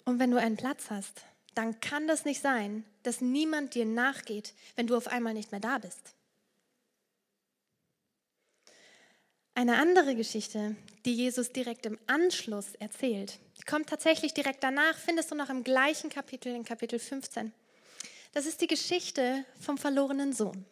Und 0.05 0.19
wenn 0.19 0.31
du 0.31 0.39
einen 0.39 0.57
Platz 0.57 0.91
hast, 0.91 1.23
dann 1.55 1.81
kann 1.81 2.09
das 2.09 2.25
nicht 2.25 2.41
sein, 2.41 2.85
dass 3.03 3.21
niemand 3.21 3.75
dir 3.75 3.85
nachgeht, 3.85 4.55
wenn 4.77 4.87
du 4.87 4.97
auf 4.97 5.09
einmal 5.09 5.35
nicht 5.35 5.53
mehr 5.53 5.61
da 5.61 5.79
bist. 5.79 6.15
Eine 9.55 9.77
andere 9.77 10.15
Geschichte, 10.15 10.77
die 11.05 11.15
Jesus 11.15 11.51
direkt 11.51 11.85
im 11.85 11.99
Anschluss 12.07 12.75
erzählt, 12.77 13.39
kommt 13.67 13.89
tatsächlich 13.89 14.33
direkt 14.33 14.63
danach, 14.63 14.97
findest 14.97 15.31
du 15.31 15.35
noch 15.35 15.51
im 15.51 15.63
gleichen 15.63 16.09
Kapitel, 16.09 16.55
in 16.55 16.65
Kapitel 16.65 16.99
15. 16.99 17.53
Das 18.33 18.47
ist 18.47 18.61
die 18.61 18.67
Geschichte 18.67 19.45
vom 19.61 19.77
verlorenen 19.77 20.33
Sohn. 20.33 20.65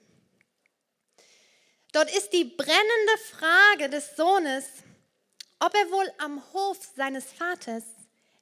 Dort 1.93 2.15
ist 2.17 2.33
die 2.33 2.45
brennende 2.45 3.19
Frage 3.31 3.89
des 3.91 4.17
Sohnes, 4.17 4.65
ob 5.59 5.75
er 5.75 5.91
wohl 5.91 6.11
am 6.19 6.43
Hof 6.53 6.79
seines 6.97 7.25
Vaters 7.25 7.85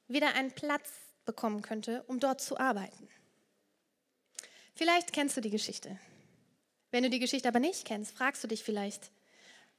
wieder 0.07 0.35
einen 0.35 0.51
Platz 0.51 0.89
bekommen 1.25 1.61
könnte, 1.61 2.03
um 2.07 2.19
dort 2.19 2.41
zu 2.41 2.57
arbeiten. 2.57 3.07
Vielleicht 4.75 5.13
kennst 5.13 5.35
du 5.35 5.41
die 5.41 5.49
Geschichte. 5.49 5.99
Wenn 6.91 7.03
du 7.03 7.09
die 7.09 7.19
Geschichte 7.19 7.47
aber 7.47 7.59
nicht 7.59 7.85
kennst, 7.85 8.15
fragst 8.15 8.43
du 8.43 8.47
dich 8.47 8.63
vielleicht, 8.63 9.11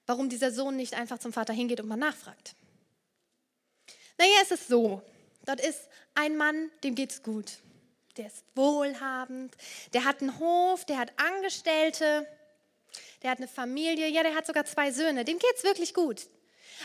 warum 0.07 0.29
dieser 0.29 0.53
Sohn 0.53 0.77
nicht 0.77 0.95
einfach 0.95 1.19
zum 1.19 1.33
Vater 1.33 1.53
hingeht 1.53 1.81
und 1.81 1.89
mal 1.89 1.97
nachfragt. 1.97 2.55
Naja, 4.19 4.35
es 4.43 4.51
ist 4.51 4.69
so. 4.69 5.03
Dort 5.47 5.61
ist 5.61 5.89
ein 6.15 6.37
Mann, 6.37 6.71
dem 6.85 6.95
geht's 6.95 7.23
gut. 7.23 7.59
Der 8.17 8.27
ist 8.27 8.45
wohlhabend, 8.55 9.57
der 9.95 10.05
hat 10.05 10.21
einen 10.21 10.39
Hof, 10.39 10.85
der 10.85 10.99
hat 10.99 11.13
Angestellte, 11.17 12.27
der 13.23 13.31
hat 13.31 13.39
eine 13.39 13.49
Familie, 13.49 14.09
ja, 14.09 14.23
der 14.23 14.35
hat 14.35 14.47
sogar 14.47 14.65
zwei 14.65 14.93
Söhne. 14.93 15.25
Dem 15.25 15.39
geht's 15.39 15.65
wirklich 15.65 15.95
gut. 15.95 16.29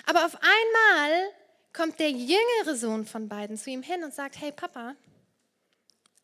Aber 0.06 0.26
auf 0.26 0.36
einmal 0.36 1.30
kommt 1.74 2.00
der 2.00 2.12
jüngere 2.12 2.76
Sohn 2.76 3.06
von 3.06 3.30
beiden 3.30 3.58
zu 3.58 3.70
ihm 3.70 3.84
hin 3.84 4.04
und 4.04 4.14
sagt: 4.14 4.40
Hey 4.40 4.52
Papa, 4.52 4.96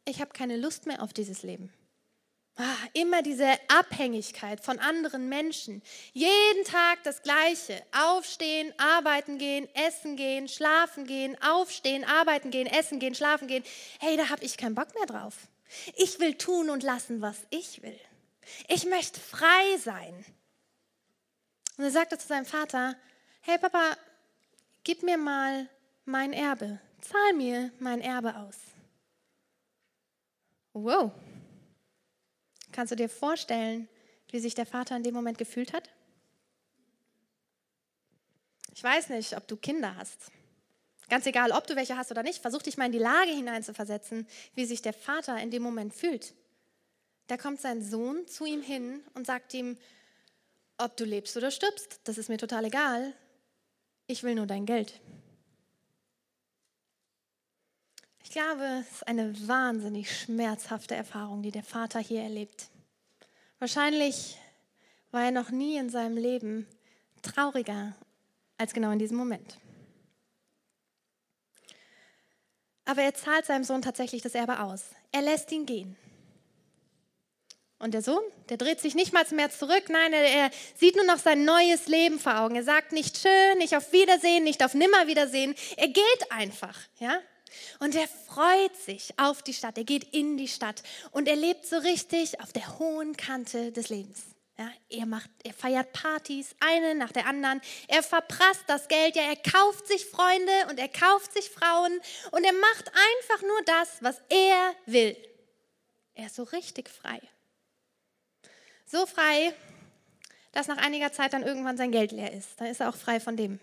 ich 0.05 0.19
habe 0.19 0.31
keine 0.31 0.57
Lust 0.57 0.85
mehr 0.85 1.01
auf 1.01 1.13
dieses 1.13 1.43
Leben. 1.43 1.71
Ah, 2.57 2.75
immer 2.93 3.21
diese 3.21 3.47
Abhängigkeit 3.69 4.59
von 4.63 4.77
anderen 4.79 5.29
Menschen. 5.29 5.81
Jeden 6.11 6.65
Tag 6.65 7.01
das 7.03 7.23
Gleiche. 7.23 7.81
Aufstehen, 7.91 8.73
arbeiten 8.77 9.37
gehen, 9.37 9.69
essen 9.73 10.17
gehen, 10.17 10.49
schlafen 10.49 11.05
gehen, 11.07 11.41
aufstehen, 11.41 12.03
arbeiten 12.03 12.51
gehen, 12.51 12.67
essen 12.67 12.99
gehen, 12.99 13.15
schlafen 13.15 13.47
gehen. 13.47 13.63
Hey, 13.99 14.17
da 14.17 14.29
habe 14.29 14.43
ich 14.43 14.57
keinen 14.57 14.75
Bock 14.75 14.93
mehr 14.95 15.05
drauf. 15.05 15.35
Ich 15.95 16.19
will 16.19 16.35
tun 16.35 16.69
und 16.69 16.83
lassen, 16.83 17.21
was 17.21 17.37
ich 17.49 17.81
will. 17.81 17.97
Ich 18.67 18.85
möchte 18.85 19.19
frei 19.19 19.77
sein. 19.77 20.25
Und 21.77 21.85
er 21.85 21.91
sagte 21.91 22.17
zu 22.17 22.27
seinem 22.27 22.45
Vater, 22.45 22.95
hey 23.41 23.57
Papa, 23.57 23.97
gib 24.83 25.03
mir 25.03 25.17
mal 25.17 25.67
mein 26.05 26.33
Erbe. 26.33 26.79
Zahl 27.01 27.33
mir 27.33 27.71
mein 27.79 28.01
Erbe 28.01 28.35
aus. 28.35 28.57
Wow. 30.73 31.11
Kannst 32.71 32.91
du 32.91 32.95
dir 32.95 33.09
vorstellen, 33.09 33.89
wie 34.29 34.39
sich 34.39 34.55
der 34.55 34.65
Vater 34.65 34.95
in 34.95 35.03
dem 35.03 35.13
Moment 35.13 35.37
gefühlt 35.37 35.73
hat? 35.73 35.89
Ich 38.73 38.83
weiß 38.83 39.09
nicht, 39.09 39.35
ob 39.35 39.47
du 39.47 39.57
Kinder 39.57 39.95
hast. 39.95 40.31
Ganz 41.09 41.25
egal, 41.25 41.51
ob 41.51 41.67
du 41.67 41.75
welche 41.75 41.97
hast 41.97 42.09
oder 42.11 42.23
nicht, 42.23 42.41
versuch 42.41 42.61
dich 42.61 42.77
mal 42.77 42.85
in 42.85 42.93
die 42.93 42.97
Lage 42.97 43.31
hineinzuversetzen, 43.31 44.25
wie 44.55 44.65
sich 44.65 44.81
der 44.81 44.93
Vater 44.93 45.37
in 45.41 45.51
dem 45.51 45.61
Moment 45.61 45.93
fühlt. 45.93 46.33
Da 47.31 47.37
kommt 47.37 47.61
sein 47.61 47.81
Sohn 47.81 48.27
zu 48.27 48.43
ihm 48.43 48.61
hin 48.61 48.99
und 49.13 49.25
sagt 49.25 49.53
ihm, 49.53 49.77
ob 50.77 50.97
du 50.97 51.05
lebst 51.05 51.37
oder 51.37 51.49
stirbst, 51.49 52.01
das 52.03 52.17
ist 52.17 52.27
mir 52.27 52.37
total 52.37 52.65
egal. 52.65 53.13
Ich 54.05 54.23
will 54.23 54.35
nur 54.35 54.47
dein 54.47 54.65
Geld. 54.65 54.99
Ich 58.21 58.31
glaube, 58.31 58.81
es 58.81 58.95
ist 58.95 59.07
eine 59.07 59.47
wahnsinnig 59.47 60.13
schmerzhafte 60.13 60.93
Erfahrung, 60.93 61.41
die 61.41 61.51
der 61.51 61.63
Vater 61.63 62.01
hier 62.01 62.21
erlebt. 62.21 62.67
Wahrscheinlich 63.59 64.37
war 65.11 65.23
er 65.23 65.31
noch 65.31 65.51
nie 65.51 65.77
in 65.77 65.89
seinem 65.89 66.17
Leben 66.17 66.67
trauriger 67.21 67.95
als 68.57 68.73
genau 68.73 68.91
in 68.91 68.99
diesem 68.99 69.15
Moment. 69.15 69.57
Aber 72.83 73.03
er 73.03 73.13
zahlt 73.13 73.45
seinem 73.45 73.63
Sohn 73.63 73.81
tatsächlich 73.81 74.21
das 74.21 74.35
Erbe 74.35 74.59
aus. 74.59 74.89
Er 75.13 75.21
lässt 75.21 75.49
ihn 75.53 75.65
gehen. 75.65 75.95
Und 77.81 77.95
der 77.95 78.03
Sohn, 78.03 78.21
der 78.49 78.57
dreht 78.57 78.79
sich 78.79 78.93
nicht 78.93 79.11
mal 79.11 79.25
mehr 79.31 79.49
zurück, 79.49 79.85
nein, 79.89 80.13
er, 80.13 80.23
er, 80.23 80.51
sieht 80.75 80.95
nur 80.95 81.05
noch 81.05 81.17
sein 81.17 81.45
neues 81.45 81.87
Leben 81.87 82.19
vor 82.19 82.39
Augen. 82.39 82.55
Er 82.55 82.63
sagt 82.63 82.91
nicht 82.91 83.17
schön, 83.17 83.57
nicht 83.57 83.75
auf 83.75 83.91
Wiedersehen, 83.91 84.43
nicht 84.43 84.63
auf 84.63 84.75
Nimmerwiedersehen. 84.75 85.55
Er 85.77 85.87
geht 85.87 86.31
einfach, 86.31 86.77
ja? 86.99 87.19
Und 87.79 87.95
er 87.95 88.07
freut 88.07 88.77
sich 88.77 89.17
auf 89.17 89.41
die 89.41 89.55
Stadt. 89.55 89.79
Er 89.79 89.83
geht 89.83 90.13
in 90.13 90.37
die 90.37 90.47
Stadt 90.47 90.83
und 91.09 91.27
er 91.27 91.35
lebt 91.35 91.65
so 91.65 91.77
richtig 91.77 92.39
auf 92.39 92.53
der 92.53 92.77
hohen 92.77 93.17
Kante 93.17 93.71
des 93.71 93.89
Lebens. 93.89 94.21
Ja, 94.59 94.69
er, 94.89 95.07
macht, 95.07 95.31
er 95.43 95.53
feiert 95.53 95.91
Partys, 95.91 96.55
eine 96.59 96.93
nach 96.93 97.11
der 97.11 97.25
anderen. 97.25 97.61
Er 97.87 98.03
verprasst 98.03 98.63
das 98.67 98.87
Geld. 98.89 99.15
Ja, 99.15 99.23
er 99.23 99.37
kauft 99.37 99.87
sich 99.87 100.05
Freunde 100.05 100.51
und 100.69 100.77
er 100.79 100.87
kauft 100.87 101.33
sich 101.33 101.49
Frauen 101.49 101.99
und 102.29 102.43
er 102.43 102.53
macht 102.53 102.89
einfach 102.89 103.41
nur 103.41 103.61
das, 103.65 103.89
was 104.01 104.21
er 104.29 104.75
will. 104.85 105.17
Er 106.13 106.27
ist 106.27 106.35
so 106.35 106.43
richtig 106.43 106.87
frei. 106.87 107.19
So 108.91 109.05
frei, 109.05 109.53
dass 110.51 110.67
nach 110.67 110.75
einiger 110.75 111.13
Zeit 111.13 111.31
dann 111.31 111.43
irgendwann 111.43 111.77
sein 111.77 111.93
Geld 111.93 112.11
leer 112.11 112.33
ist. 112.33 112.59
Dann 112.59 112.67
ist 112.67 112.81
er 112.81 112.89
auch 112.89 112.97
frei 112.97 113.21
von 113.21 113.37
dem. 113.37 113.61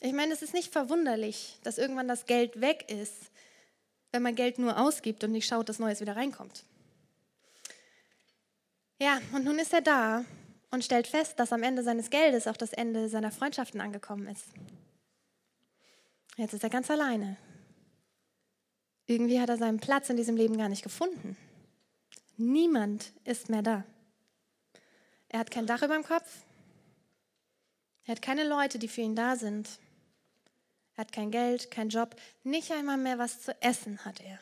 Ich 0.00 0.12
meine, 0.12 0.32
es 0.32 0.42
ist 0.42 0.54
nicht 0.54 0.72
verwunderlich, 0.72 1.58
dass 1.64 1.78
irgendwann 1.78 2.06
das 2.06 2.26
Geld 2.26 2.60
weg 2.60 2.88
ist, 2.88 3.32
wenn 4.12 4.22
man 4.22 4.36
Geld 4.36 4.60
nur 4.60 4.78
ausgibt 4.78 5.24
und 5.24 5.32
nicht 5.32 5.48
schaut, 5.48 5.68
dass 5.68 5.80
Neues 5.80 6.00
wieder 6.00 6.14
reinkommt. 6.14 6.62
Ja, 9.00 9.20
und 9.32 9.44
nun 9.44 9.58
ist 9.58 9.72
er 9.72 9.80
da 9.80 10.24
und 10.70 10.84
stellt 10.84 11.08
fest, 11.08 11.40
dass 11.40 11.52
am 11.52 11.64
Ende 11.64 11.82
seines 11.82 12.10
Geldes 12.10 12.46
auch 12.46 12.56
das 12.56 12.72
Ende 12.72 13.08
seiner 13.08 13.32
Freundschaften 13.32 13.80
angekommen 13.80 14.28
ist. 14.28 14.44
Jetzt 16.36 16.54
ist 16.54 16.62
er 16.62 16.70
ganz 16.70 16.92
alleine. 16.92 17.36
Irgendwie 19.06 19.40
hat 19.40 19.48
er 19.48 19.56
seinen 19.56 19.80
Platz 19.80 20.10
in 20.10 20.16
diesem 20.16 20.36
Leben 20.36 20.56
gar 20.56 20.68
nicht 20.68 20.84
gefunden. 20.84 21.36
Niemand 22.36 23.12
ist 23.24 23.48
mehr 23.48 23.62
da. 23.62 23.84
Er 25.28 25.40
hat 25.40 25.50
kein 25.50 25.66
Dach 25.66 25.82
über 25.82 25.94
dem 25.94 26.04
Kopf. 26.04 26.28
Er 28.06 28.12
hat 28.12 28.22
keine 28.22 28.44
Leute, 28.44 28.78
die 28.78 28.88
für 28.88 29.00
ihn 29.00 29.16
da 29.16 29.36
sind. 29.36 29.68
Er 30.96 31.02
hat 31.02 31.12
kein 31.12 31.30
Geld, 31.30 31.70
keinen 31.70 31.90
Job, 31.90 32.14
nicht 32.44 32.70
einmal 32.70 32.98
mehr 32.98 33.18
was 33.18 33.42
zu 33.42 33.60
essen 33.62 34.04
hat 34.04 34.20
er. 34.20 34.38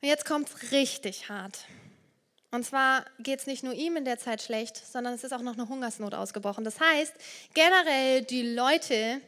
Und 0.00 0.08
jetzt 0.08 0.26
kommt 0.26 0.48
es 0.48 0.72
richtig 0.72 1.28
hart. 1.28 1.64
Und 2.50 2.64
zwar 2.64 3.04
geht 3.18 3.40
es 3.40 3.46
nicht 3.46 3.62
nur 3.62 3.74
ihm 3.74 3.96
in 3.96 4.04
der 4.04 4.18
Zeit 4.18 4.42
schlecht, 4.42 4.76
sondern 4.76 5.14
es 5.14 5.24
ist 5.24 5.32
auch 5.32 5.42
noch 5.42 5.54
eine 5.54 5.68
Hungersnot 5.68 6.14
ausgebrochen. 6.14 6.64
Das 6.64 6.80
heißt, 6.80 7.14
generell 7.52 8.22
die 8.22 8.54
Leute, 8.54 9.20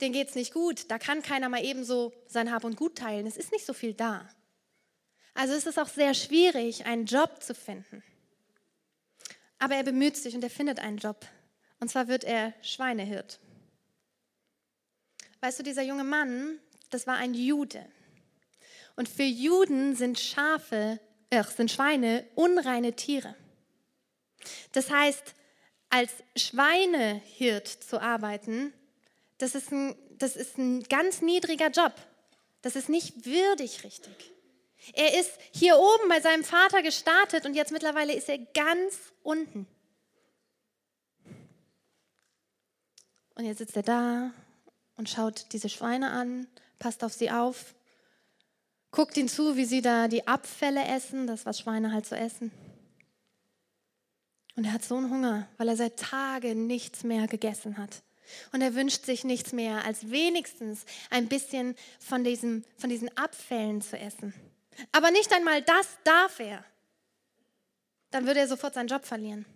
denen 0.00 0.12
geht 0.12 0.28
es 0.28 0.34
nicht 0.34 0.52
gut. 0.52 0.90
Da 0.90 0.98
kann 0.98 1.22
keiner 1.22 1.48
mal 1.48 1.64
ebenso 1.64 2.12
sein 2.28 2.52
Hab 2.52 2.64
und 2.64 2.76
Gut 2.76 2.98
teilen. 2.98 3.26
Es 3.26 3.36
ist 3.36 3.52
nicht 3.52 3.66
so 3.66 3.72
viel 3.72 3.94
da. 3.94 4.28
Also 5.36 5.52
es 5.52 5.66
ist 5.66 5.78
auch 5.78 5.88
sehr 5.88 6.14
schwierig, 6.14 6.86
einen 6.86 7.04
Job 7.04 7.42
zu 7.42 7.54
finden. 7.54 8.02
Aber 9.58 9.74
er 9.74 9.84
bemüht 9.84 10.16
sich 10.16 10.34
und 10.34 10.42
er 10.42 10.50
findet 10.50 10.80
einen 10.80 10.96
Job. 10.96 11.26
Und 11.78 11.90
zwar 11.90 12.08
wird 12.08 12.24
er 12.24 12.54
Schweinehirt. 12.62 13.38
Weißt 15.40 15.58
du, 15.58 15.62
dieser 15.62 15.82
junge 15.82 16.04
Mann, 16.04 16.58
das 16.88 17.06
war 17.06 17.16
ein 17.16 17.34
Jude. 17.34 17.84
Und 18.96 19.10
für 19.10 19.24
Juden 19.24 19.94
sind 19.94 20.18
Schafe, 20.18 20.98
äh, 21.28 21.44
sind 21.44 21.70
Schweine 21.70 22.26
unreine 22.34 22.94
Tiere. 22.94 23.34
Das 24.72 24.90
heißt, 24.90 25.34
als 25.90 26.12
Schweinehirt 26.34 27.68
zu 27.68 28.00
arbeiten, 28.00 28.72
das 29.36 29.54
ist 29.54 29.70
ein, 29.70 29.94
das 30.12 30.34
ist 30.34 30.56
ein 30.56 30.82
ganz 30.84 31.20
niedriger 31.20 31.68
Job. 31.68 31.92
Das 32.62 32.74
ist 32.74 32.88
nicht 32.88 33.26
würdig 33.26 33.84
richtig. 33.84 34.32
Er 34.92 35.18
ist 35.18 35.32
hier 35.52 35.76
oben 35.78 36.08
bei 36.08 36.20
seinem 36.20 36.44
Vater 36.44 36.82
gestartet 36.82 37.46
und 37.46 37.54
jetzt 37.54 37.72
mittlerweile 37.72 38.14
ist 38.14 38.28
er 38.28 38.38
ganz 38.38 39.12
unten. 39.22 39.66
Und 43.34 43.44
jetzt 43.44 43.58
sitzt 43.58 43.76
er 43.76 43.82
da 43.82 44.32
und 44.96 45.08
schaut 45.08 45.52
diese 45.52 45.68
Schweine 45.68 46.10
an, 46.10 46.46
passt 46.78 47.04
auf 47.04 47.12
sie 47.12 47.30
auf, 47.30 47.74
guckt 48.90 49.16
ihnen 49.16 49.28
zu, 49.28 49.56
wie 49.56 49.66
sie 49.66 49.82
da 49.82 50.08
die 50.08 50.26
Abfälle 50.26 50.84
essen, 50.86 51.26
das, 51.26 51.44
was 51.44 51.60
Schweine 51.60 51.92
halt 51.92 52.06
so 52.06 52.14
essen. 52.14 52.50
Und 54.56 54.64
er 54.64 54.72
hat 54.72 54.84
so 54.84 54.96
einen 54.96 55.10
Hunger, 55.10 55.48
weil 55.58 55.68
er 55.68 55.76
seit 55.76 55.98
Tagen 55.98 56.66
nichts 56.66 57.04
mehr 57.04 57.26
gegessen 57.26 57.76
hat. 57.76 58.02
Und 58.52 58.62
er 58.62 58.74
wünscht 58.74 59.04
sich 59.04 59.22
nichts 59.22 59.52
mehr, 59.52 59.84
als 59.84 60.10
wenigstens 60.10 60.84
ein 61.10 61.28
bisschen 61.28 61.76
von, 62.00 62.24
diesem, 62.24 62.64
von 62.78 62.88
diesen 62.88 63.14
Abfällen 63.16 63.82
zu 63.82 63.98
essen. 63.98 64.32
Aber 64.92 65.10
nicht 65.10 65.32
einmal 65.32 65.62
das 65.62 65.88
darf 66.04 66.40
er. 66.40 66.64
Dann 68.10 68.26
würde 68.26 68.40
er 68.40 68.48
sofort 68.48 68.74
seinen 68.74 68.88
Job 68.88 69.04
verlieren. 69.04 69.46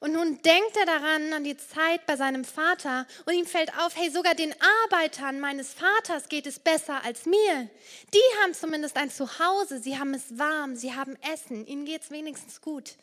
Und 0.00 0.12
nun 0.12 0.42
denkt 0.42 0.76
er 0.76 0.84
daran, 0.84 1.32
an 1.32 1.44
die 1.44 1.56
Zeit 1.56 2.04
bei 2.04 2.16
seinem 2.16 2.44
Vater 2.44 3.06
und 3.24 3.32
ihm 3.32 3.46
fällt 3.46 3.74
auf, 3.78 3.96
hey, 3.96 4.10
sogar 4.10 4.34
den 4.34 4.54
Arbeitern 4.84 5.40
meines 5.40 5.72
Vaters 5.72 6.28
geht 6.28 6.46
es 6.46 6.58
besser 6.58 7.02
als 7.04 7.24
mir. 7.24 7.70
Die 8.12 8.42
haben 8.42 8.52
zumindest 8.52 8.98
ein 8.98 9.10
Zuhause, 9.10 9.78
sie 9.78 9.98
haben 9.98 10.12
es 10.12 10.38
warm, 10.38 10.76
sie 10.76 10.94
haben 10.94 11.16
Essen, 11.32 11.66
ihnen 11.66 11.86
geht 11.86 12.02
es 12.02 12.10
wenigstens 12.10 12.60
gut. 12.60 12.96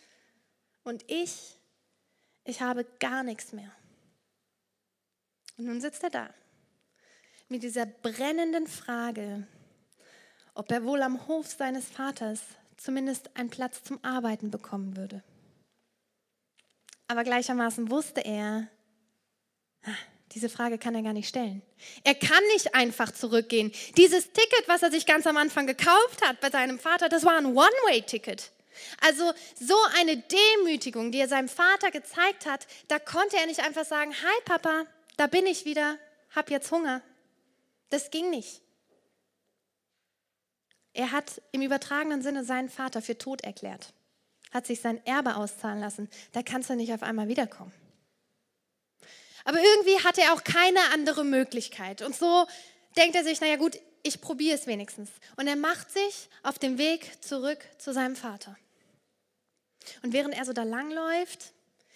Und 0.84 1.04
ich, 1.10 1.58
ich 2.44 2.62
habe 2.62 2.86
gar 3.00 3.24
nichts 3.24 3.52
mehr. 3.52 3.72
Und 5.58 5.66
nun 5.66 5.82
sitzt 5.82 6.04
er 6.04 6.12
da 6.12 6.30
mit 7.50 7.64
dieser 7.64 7.86
brennenden 7.86 8.68
Frage, 8.68 9.48
ob 10.54 10.72
er 10.72 10.84
wohl 10.84 11.02
am 11.02 11.28
Hof 11.28 11.48
seines 11.48 11.86
Vaters 11.86 12.42
zumindest 12.78 13.30
einen 13.36 13.50
Platz 13.50 13.84
zum 13.84 14.04
Arbeiten 14.04 14.52
bekommen 14.52 14.98
würde. 14.98 15.24
Aber 17.08 17.24
gleichermaßen 17.24 17.92
wusste 17.92 18.22
er, 18.22 18.68
ah, 19.84 19.92
diese 20.32 20.50
Frage 20.50 20.78
kann 20.78 20.96
er 20.96 21.04
gar 21.04 21.14
nicht 21.14 21.28
stellen. 21.28 21.62
Er 22.04 22.16
kann 22.16 22.44
nicht 22.54 22.74
einfach 22.74 23.12
zurückgehen. 23.12 23.72
Dieses 23.98 24.32
Ticket, 24.32 24.68
was 24.68 24.82
er 24.82 24.92
sich 24.92 25.06
ganz 25.06 25.28
am 25.28 25.38
Anfang 25.38 25.68
gekauft 25.68 26.26
hat 26.26 26.40
bei 26.40 26.50
seinem 26.50 26.80
Vater, 26.80 27.10
das 27.10 27.26
war 27.26 27.38
ein 27.38 27.48
One-Way-Ticket. 27.48 28.52
Also 29.02 29.34
so 29.60 29.76
eine 30.00 30.18
Demütigung, 30.18 31.12
die 31.12 31.20
er 31.20 31.28
seinem 31.28 31.50
Vater 31.50 31.92
gezeigt 31.92 32.46
hat, 32.46 32.66
da 32.88 32.98
konnte 32.98 33.38
er 33.38 33.46
nicht 33.46 33.60
einfach 33.60 33.86
sagen, 33.86 34.14
hi 34.14 34.42
Papa, 34.46 34.86
da 35.18 35.28
bin 35.28 35.46
ich 35.46 35.66
wieder, 35.66 35.98
hab 36.34 36.50
jetzt 36.50 36.72
Hunger. 36.72 37.02
Das 37.90 38.10
ging 38.10 38.30
nicht. 38.30 38.62
Er 40.94 41.12
hat 41.12 41.42
im 41.52 41.62
übertragenen 41.62 42.22
Sinne 42.22 42.44
seinen 42.44 42.70
Vater 42.70 43.02
für 43.02 43.18
tot 43.18 43.42
erklärt, 43.42 43.94
hat 44.52 44.68
sich 44.68 44.82
sein 44.82 45.06
Erbe 45.06 45.36
auszahlen 45.36 45.80
lassen. 45.80 46.10
Da 46.34 46.44
kannst 46.44 46.70
du 46.70 46.76
nicht 46.76 46.94
auf 46.94 47.04
einmal 47.04 47.28
wiederkommen. 47.28 47.72
Aber 49.44 49.60
irgendwie 49.60 50.04
hat 50.04 50.18
er 50.18 50.34
auch 50.34 50.44
keine 50.44 50.80
andere 50.94 51.24
Möglichkeit. 51.24 52.02
Und 52.02 52.16
so 52.16 52.46
denkt 52.98 53.16
er 53.16 53.24
sich, 53.24 53.42
naja 53.42 53.56
gut, 53.56 53.80
ich 54.04 54.22
probiere 54.22 54.56
es 54.56 54.68
wenigstens. 54.68 55.10
Und 55.36 55.48
er 55.48 55.56
macht 55.56 55.92
sich 55.92 56.30
auf 56.44 56.60
den 56.60 56.78
Weg 56.78 57.24
zurück 57.24 57.60
zu 57.78 57.94
seinem 57.94 58.16
Vater. 58.16 58.58
Und 60.04 60.14
während 60.14 60.36
er 60.36 60.46
so 60.46 60.54
da 60.54 60.64
langläuft, 60.64 61.54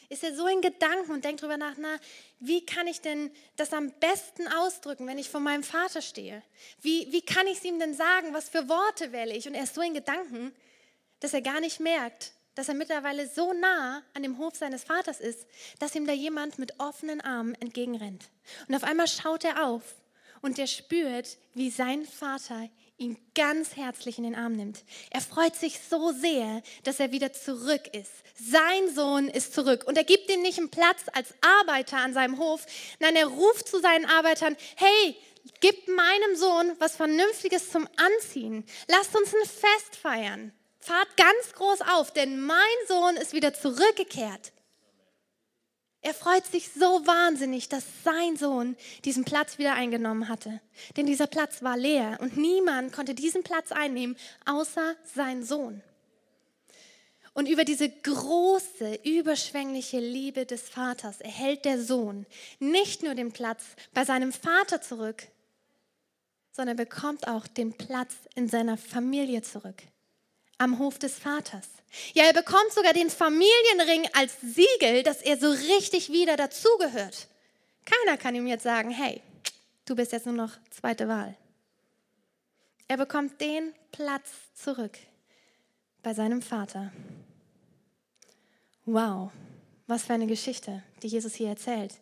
ist 0.10 0.24
er 0.24 0.36
so 0.36 0.48
in 0.48 0.62
Gedanken 0.62 1.12
und 1.12 1.26
denkt 1.26 1.42
darüber 1.42 1.58
nach, 1.58 1.76
na, 1.78 1.98
wie 2.40 2.66
kann 2.66 2.88
ich 2.88 3.02
denn 3.02 3.32
das 3.56 3.74
am 3.74 3.92
besten 4.00 4.48
ausdrücken, 4.48 5.08
wenn 5.08 5.18
ich 5.18 5.30
vor 5.30 5.40
meinem 5.40 5.64
Vater 5.64 6.02
stehe? 6.02 6.44
Wie, 6.82 7.12
wie 7.12 7.22
kann 7.22 7.48
ich 7.48 7.60
es 7.60 7.64
ihm 7.64 7.80
denn 7.80 7.94
sagen? 7.94 8.34
Was 8.34 8.50
für 8.50 8.70
Worte 8.70 9.12
wähle 9.12 9.36
ich? 9.36 9.48
Und 9.48 9.56
er 9.56 9.64
ist 9.64 9.76
so 9.76 9.82
in 9.82 9.94
Gedanken, 9.94 10.54
dass 11.20 11.34
er 11.34 11.42
gar 11.42 11.60
nicht 11.60 11.80
merkt, 11.80 12.34
dass 12.56 12.70
er 12.70 12.76
mittlerweile 12.76 13.28
so 13.28 13.54
nah 13.54 14.02
an 14.14 14.24
dem 14.24 14.38
Hof 14.38 14.56
seines 14.56 14.84
Vaters 14.84 15.20
ist, 15.20 15.46
dass 15.80 15.96
ihm 15.96 16.08
da 16.08 16.14
jemand 16.14 16.58
mit 16.58 16.80
offenen 16.80 17.22
Armen 17.22 17.56
entgegenrennt. 17.56 18.30
Und 18.68 18.76
auf 18.76 18.84
einmal 18.84 19.08
schaut 19.08 19.44
er 19.44 19.66
auf 19.66 19.84
und 20.42 20.58
er 20.58 20.68
spürt, 20.68 21.38
wie 21.54 21.70
sein 21.70 22.06
Vater 22.06 22.70
ihn 22.98 23.18
ganz 23.36 23.76
herzlich 23.76 24.18
in 24.18 24.24
den 24.24 24.36
Arm 24.36 24.54
nimmt. 24.54 24.84
Er 25.10 25.22
freut 25.22 25.56
sich 25.56 25.80
so 25.90 26.12
sehr, 26.12 26.62
dass 26.84 27.00
er 27.00 27.12
wieder 27.12 27.34
zurück 27.34 27.88
ist. 27.94 28.12
Sein 28.36 28.94
Sohn 28.94 29.28
ist 29.28 29.54
zurück 29.54 29.84
und 29.86 29.98
er 29.98 30.04
gibt 30.04 30.30
ihm 30.32 30.42
nicht 30.42 30.58
einen 30.58 30.70
Platz 30.70 31.04
als 31.14 31.34
Arbeiter 31.42 31.98
an 31.98 32.14
seinem 32.14 32.38
Hof. 32.38 32.66
Nein, 33.00 33.16
er 33.16 33.28
ruft 33.28 33.68
zu 33.68 33.80
seinen 33.80 34.06
Arbeitern, 34.06 34.56
hey, 34.78 35.18
gib 35.60 35.88
meinem 35.88 36.36
Sohn 36.36 36.76
was 36.80 36.96
Vernünftiges 36.96 37.70
zum 37.72 37.88
Anziehen. 37.98 38.66
Lasst 38.88 39.16
uns 39.16 39.34
ein 39.34 39.48
Fest 39.48 39.96
feiern. 40.02 40.54
Fahrt 40.80 41.18
ganz 41.18 41.54
groß 41.56 41.82
auf, 41.82 42.14
denn 42.14 42.40
mein 42.42 42.60
Sohn 42.88 43.18
ist 43.18 43.34
wieder 43.34 43.54
zurückgekehrt. 43.54 44.52
Er 46.06 46.14
freut 46.14 46.46
sich 46.46 46.70
so 46.72 47.08
wahnsinnig, 47.08 47.68
dass 47.68 47.84
sein 48.04 48.38
Sohn 48.38 48.78
diesen 49.06 49.26
Platz 49.26 49.58
wieder 49.58 49.74
eingenommen 49.74 50.30
hatte. 50.30 50.62
Denn 50.96 51.08
dieser 51.08 51.26
Platz 51.26 51.64
war 51.64 51.78
leer 51.78 52.20
und 52.22 52.38
niemand 52.38 52.94
konnte 52.94 53.16
diesen 53.16 53.42
Platz 53.42 53.72
einnehmen, 53.72 54.16
außer 54.46 54.96
sein 55.16 55.44
Sohn. 55.44 55.82
Und 57.34 57.50
über 57.50 57.66
diese 57.66 57.90
große, 57.90 59.00
überschwängliche 59.04 60.00
Liebe 60.00 60.46
des 60.46 60.70
Vaters 60.70 61.22
erhält 61.22 61.66
der 61.66 61.82
Sohn 61.82 62.28
nicht 62.60 63.02
nur 63.02 63.16
den 63.16 63.32
Platz 63.32 63.64
bei 63.96 64.06
seinem 64.06 64.32
Vater 64.32 64.84
zurück, 64.84 65.28
sondern 66.52 66.78
bekommt 66.78 67.28
auch 67.28 67.48
den 67.48 67.74
Platz 67.74 68.14
in 68.36 68.48
seiner 68.48 68.78
Familie 68.78 69.42
zurück 69.42 69.82
am 70.60 70.78
Hof 70.78 71.00
des 71.00 71.18
Vaters. 71.18 71.68
Ja, 72.14 72.24
er 72.26 72.34
bekommt 72.34 72.72
sogar 72.74 72.94
den 72.94 73.10
Familienring 73.10 74.08
als 74.14 74.34
Siegel, 74.42 75.04
dass 75.04 75.22
er 75.22 75.38
so 75.38 75.50
richtig 75.50 76.12
wieder 76.12 76.36
dazugehört. 76.36 77.28
Keiner 77.86 78.18
kann 78.18 78.36
ihm 78.36 78.48
jetzt 78.48 78.64
sagen, 78.64 78.90
hey, 78.90 79.22
du 79.86 79.96
bist 79.96 80.12
jetzt 80.12 80.26
nur 80.26 80.36
noch 80.36 80.52
zweite 80.72 81.08
Wahl. 81.08 81.36
Er 82.88 82.98
bekommt 82.98 83.40
den 83.42 83.74
Platz 83.92 84.30
zurück 84.54 84.98
bei 86.04 86.14
seinem 86.14 86.42
Vater. 86.42 86.92
Wow, 88.86 89.32
was 89.88 90.04
für 90.04 90.14
eine 90.14 90.28
Geschichte, 90.28 90.84
die 91.02 91.08
Jesus 91.08 91.34
hier 91.34 91.50
erzählt. 91.50 91.96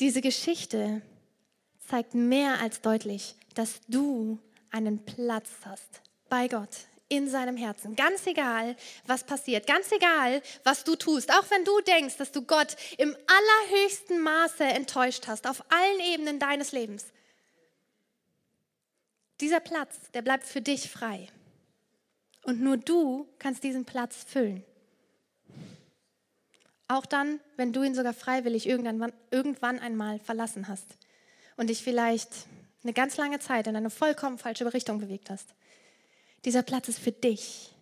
Diese 0.00 0.20
Geschichte 0.20 1.02
zeigt 1.86 2.14
mehr 2.14 2.60
als 2.60 2.80
deutlich, 2.80 3.34
dass 3.54 3.80
du 3.86 4.38
einen 4.70 5.04
Platz 5.04 5.50
hast 5.64 6.00
bei 6.28 6.48
Gott 6.48 6.86
in 7.12 7.28
seinem 7.28 7.58
Herzen. 7.58 7.94
Ganz 7.94 8.26
egal, 8.26 8.74
was 9.06 9.22
passiert, 9.24 9.66
ganz 9.66 9.92
egal, 9.92 10.40
was 10.64 10.82
du 10.82 10.96
tust, 10.96 11.30
auch 11.30 11.44
wenn 11.50 11.62
du 11.62 11.78
denkst, 11.82 12.16
dass 12.16 12.32
du 12.32 12.40
Gott 12.40 12.74
im 12.96 13.14
allerhöchsten 13.26 14.18
Maße 14.22 14.64
enttäuscht 14.64 15.26
hast, 15.26 15.46
auf 15.46 15.62
allen 15.70 16.00
Ebenen 16.00 16.38
deines 16.38 16.72
Lebens. 16.72 17.04
Dieser 19.42 19.60
Platz, 19.60 19.94
der 20.14 20.22
bleibt 20.22 20.44
für 20.44 20.62
dich 20.62 20.88
frei. 20.88 21.28
Und 22.44 22.62
nur 22.62 22.78
du 22.78 23.28
kannst 23.38 23.62
diesen 23.62 23.84
Platz 23.84 24.24
füllen. 24.26 24.64
Auch 26.88 27.04
dann, 27.04 27.40
wenn 27.58 27.74
du 27.74 27.82
ihn 27.82 27.94
sogar 27.94 28.14
freiwillig 28.14 28.66
irgendwann, 28.66 29.12
irgendwann 29.30 29.78
einmal 29.80 30.18
verlassen 30.18 30.66
hast 30.66 30.86
und 31.58 31.68
dich 31.68 31.82
vielleicht 31.82 32.30
eine 32.82 32.94
ganz 32.94 33.18
lange 33.18 33.38
Zeit 33.38 33.66
in 33.66 33.76
eine 33.76 33.90
vollkommen 33.90 34.38
falsche 34.38 34.72
Richtung 34.72 34.98
bewegt 34.98 35.28
hast. 35.28 35.54
Dieser 36.44 36.62
Platz 36.62 36.88
ist 36.88 36.98
für 36.98 37.12
dich. 37.12 37.72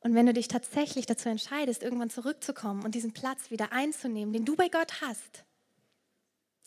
Und 0.00 0.14
wenn 0.14 0.26
du 0.26 0.32
dich 0.32 0.48
tatsächlich 0.48 1.06
dazu 1.06 1.28
entscheidest, 1.28 1.82
irgendwann 1.82 2.10
zurückzukommen 2.10 2.84
und 2.84 2.94
diesen 2.94 3.12
Platz 3.12 3.50
wieder 3.50 3.72
einzunehmen, 3.72 4.32
den 4.32 4.44
du 4.44 4.54
bei 4.54 4.68
Gott 4.68 5.00
hast, 5.00 5.44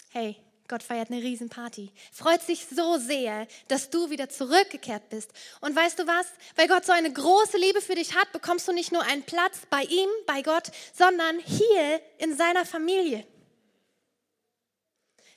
hey, 0.09 0.35
Gott 0.67 0.83
feiert 0.83 1.09
eine 1.09 1.21
Riesenparty, 1.21 1.91
freut 2.11 2.41
sich 2.43 2.67
so 2.67 2.97
sehr, 2.97 3.47
dass 3.67 3.89
du 3.89 4.09
wieder 4.09 4.29
zurückgekehrt 4.29 5.09
bist. 5.09 5.31
Und 5.61 5.75
weißt 5.75 5.97
du 5.97 6.05
was? 6.05 6.27
Weil 6.55 6.67
Gott 6.67 6.85
so 6.85 6.91
eine 6.91 7.11
große 7.11 7.57
Liebe 7.57 7.81
für 7.81 7.95
dich 7.95 8.15
hat, 8.15 8.31
bekommst 8.31 8.67
du 8.67 8.73
nicht 8.73 8.91
nur 8.91 9.01
einen 9.03 9.23
Platz 9.23 9.61
bei 9.69 9.83
ihm, 9.83 10.09
bei 10.27 10.41
Gott, 10.43 10.69
sondern 10.93 11.39
hier 11.39 12.01
in 12.19 12.37
seiner 12.37 12.65
Familie. 12.65 13.25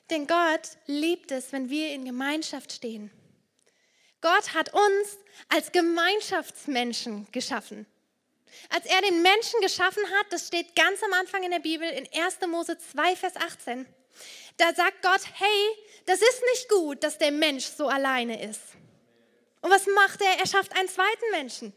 Denn 0.09 0.27
Gott 0.27 0.77
liebt 0.85 1.31
es, 1.31 1.51
wenn 1.51 1.69
wir 1.69 1.93
in 1.93 2.05
Gemeinschaft 2.05 2.71
stehen. 2.71 3.09
Gott 4.23 4.53
hat 4.53 4.73
uns 4.73 5.19
als 5.49 5.73
Gemeinschaftsmenschen 5.73 7.27
geschaffen. 7.33 7.85
Als 8.69 8.85
er 8.85 9.01
den 9.01 9.21
Menschen 9.21 9.59
geschaffen 9.61 10.01
hat, 10.17 10.31
das 10.31 10.47
steht 10.47 10.77
ganz 10.77 11.03
am 11.03 11.11
Anfang 11.11 11.43
in 11.43 11.51
der 11.51 11.59
Bibel 11.59 11.87
in 11.89 12.07
1. 12.13 12.37
Mose 12.47 12.77
2, 12.77 13.17
Vers 13.17 13.35
18, 13.35 13.85
da 14.55 14.73
sagt 14.73 15.01
Gott, 15.01 15.21
hey, 15.33 15.77
das 16.05 16.21
ist 16.21 16.41
nicht 16.53 16.69
gut, 16.69 17.03
dass 17.03 17.17
der 17.17 17.31
Mensch 17.31 17.65
so 17.65 17.89
alleine 17.89 18.41
ist. 18.41 18.61
Und 19.61 19.71
was 19.71 19.87
macht 19.87 20.21
er? 20.21 20.39
Er 20.39 20.47
schafft 20.47 20.73
einen 20.77 20.87
zweiten 20.87 21.31
Menschen. 21.31 21.73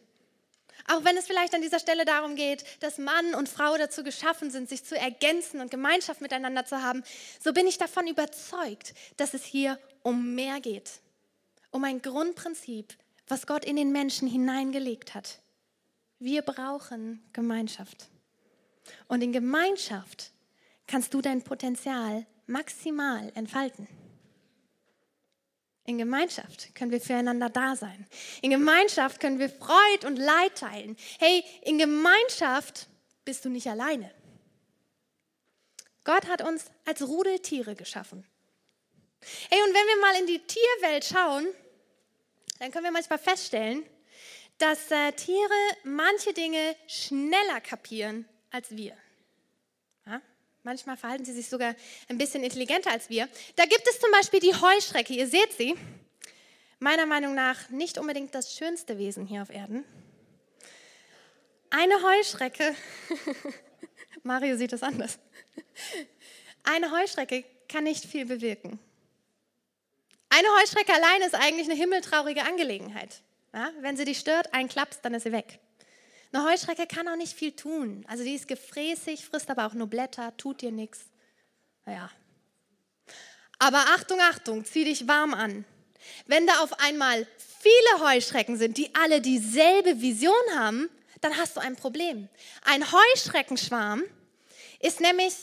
Auch 0.87 1.03
wenn 1.03 1.17
es 1.17 1.27
vielleicht 1.27 1.55
an 1.55 1.63
dieser 1.63 1.81
Stelle 1.81 2.05
darum 2.05 2.37
geht, 2.37 2.65
dass 2.81 2.99
Mann 2.99 3.35
und 3.35 3.49
Frau 3.49 3.77
dazu 3.77 4.05
geschaffen 4.05 4.53
sind, 4.53 4.69
sich 4.69 4.85
zu 4.85 4.97
ergänzen 4.97 5.61
und 5.61 5.73
Gemeinschaft 5.73 6.21
miteinander 6.21 6.65
zu 6.65 6.81
haben, 6.81 7.03
so 7.43 7.53
bin 7.53 7.67
ich 7.67 7.79
davon 7.79 8.07
überzeugt, 8.07 8.95
dass 9.17 9.35
es 9.35 9.45
hier 9.45 9.81
um 10.03 10.37
mehr 10.37 10.61
geht 10.61 11.01
um 11.71 11.85
ein 11.85 12.03
Grundprinzip, 12.03 12.97
was 13.27 13.47
Gott 13.47 13.65
in 13.65 13.77
den 13.77 13.93
Menschen 13.93 14.29
hineingelegt 14.29 15.15
hat. 15.15 15.41
Wir 16.19 16.43
brauchen 16.43 17.23
Gemeinschaft. 17.33 18.09
Und 19.09 19.23
in 19.23 19.33
Gemeinschaft 19.33 20.33
kannst 20.87 21.13
du 21.13 21.21
dein 21.21 21.43
Potenzial 21.43 22.27
maximal 22.47 23.31
entfalten. 23.35 23.89
In 25.85 25.99
Gemeinschaft 25.99 26.75
können 26.75 26.91
wir 26.91 27.01
füreinander 27.01 27.49
da 27.49 27.77
sein. 27.77 28.07
In 28.43 28.51
Gemeinschaft 28.51 29.21
können 29.21 29.39
wir 29.39 29.49
Freude 29.49 30.07
und 30.07 30.17
Leid 30.17 30.57
teilen. 30.57 30.97
Hey, 31.19 31.45
in 31.63 31.79
Gemeinschaft 31.79 32.89
bist 33.25 33.45
du 33.45 33.51
nicht 33.51 33.69
alleine. 33.69 34.11
Gott 36.03 36.27
hat 36.29 36.43
uns 36.43 36.67
als 36.85 37.03
Rudeltiere 37.03 37.77
geschaffen. 37.77 38.25
Hey, 39.51 39.61
und 39.63 39.75
wenn 39.75 39.87
wir 39.87 40.01
mal 40.01 40.21
in 40.21 40.27
die 40.27 40.41
Tierwelt 40.41 41.05
schauen, 41.05 41.47
dann 42.59 42.71
können 42.71 42.85
wir 42.85 42.93
manchmal 42.93 43.19
feststellen, 43.19 43.85
dass 44.59 44.91
äh, 44.91 45.13
Tiere 45.13 45.77
manche 45.85 46.33
Dinge 46.33 46.77
schneller 46.87 47.61
kapieren 47.61 48.27
als 48.51 48.71
wir. 48.71 48.97
Ja? 50.07 50.23
Manchmal 50.63 50.97
verhalten 50.97 51.25
sie 51.25 51.33
sich 51.33 51.49
sogar 51.49 51.75
ein 52.09 52.19
bisschen 52.19 52.43
intelligenter 52.43 52.91
als 52.91 53.11
wir. 53.11 53.29
Da 53.57 53.65
gibt 53.65 53.87
es 53.89 54.01
zum 54.01 54.11
Beispiel 54.11 54.41
die 54.41 54.55
Heuschrecke. 54.55 55.13
Ihr 55.13 55.29
seht 55.29 55.53
sie. 55.53 55.75
Meiner 56.79 57.07
Meinung 57.07 57.35
nach 57.35 57.71
nicht 57.71 57.99
unbedingt 57.99 58.35
das 58.35 58.55
schönste 58.55 58.99
Wesen 58.99 59.27
hier 59.27 59.43
auf 59.43 59.51
Erden. 59.51 59.85
Eine 61.71 62.03
Heuschrecke, 62.03 62.75
Mario 64.23 64.57
sieht 64.57 64.73
das 64.73 64.83
anders. 64.83 65.19
Eine 66.63 66.91
Heuschrecke 66.93 67.45
kann 67.69 67.85
nicht 67.85 68.05
viel 68.05 68.27
bewirken. 68.27 68.79
Eine 70.29 70.49
Heuschrecke 70.61 70.93
allein 70.93 71.23
ist 71.23 71.35
eigentlich 71.35 71.69
eine 71.69 71.79
himmeltraurige 71.79 72.45
Angelegenheit. 72.45 73.23
Ja, 73.55 73.71
wenn 73.81 73.97
sie 73.97 74.05
dich 74.05 74.19
stört, 74.19 74.53
ein 74.53 74.69
Klaps, 74.69 75.01
dann 75.01 75.15
ist 75.15 75.23
sie 75.23 75.33
weg. 75.33 75.61
Eine 76.33 76.45
Heuschrecke 76.45 76.87
kann 76.87 77.09
auch 77.09 77.17
nicht 77.17 77.33
viel 77.33 77.53
tun. 77.53 78.05
Also 78.09 78.25
die 78.25 78.35
ist 78.35 78.49
gefräßig, 78.49 79.25
frisst 79.25 79.51
aber 79.51 79.67
auch 79.67 79.75
nur 79.75 79.87
Blätter, 79.87 80.37
tut 80.37 80.61
dir 80.61 80.73
nichts. 80.73 81.07
Naja. 81.87 82.11
Aber 83.59 83.79
Achtung, 83.95 84.21
Achtung, 84.21 84.65
zieh 84.65 84.85
dich 84.85 85.09
warm 85.09 85.33
an. 85.33 85.65
Wenn 86.27 86.47
da 86.47 86.61
auf 86.61 86.79
einmal 86.81 87.27
viele 87.39 88.07
Heuschrecken 88.07 88.59
sind, 88.59 88.77
die 88.77 88.95
alle 88.95 89.21
dieselbe 89.21 90.01
Vision 90.01 90.35
haben, 90.55 90.91
dann 91.21 91.37
hast 91.37 91.57
du 91.57 91.61
ein 91.61 91.77
Problem. 91.77 92.29
Ein 92.63 92.85
Heuschreckenschwarm 92.93 94.03
ist 94.81 95.01
nämlich 95.01 95.35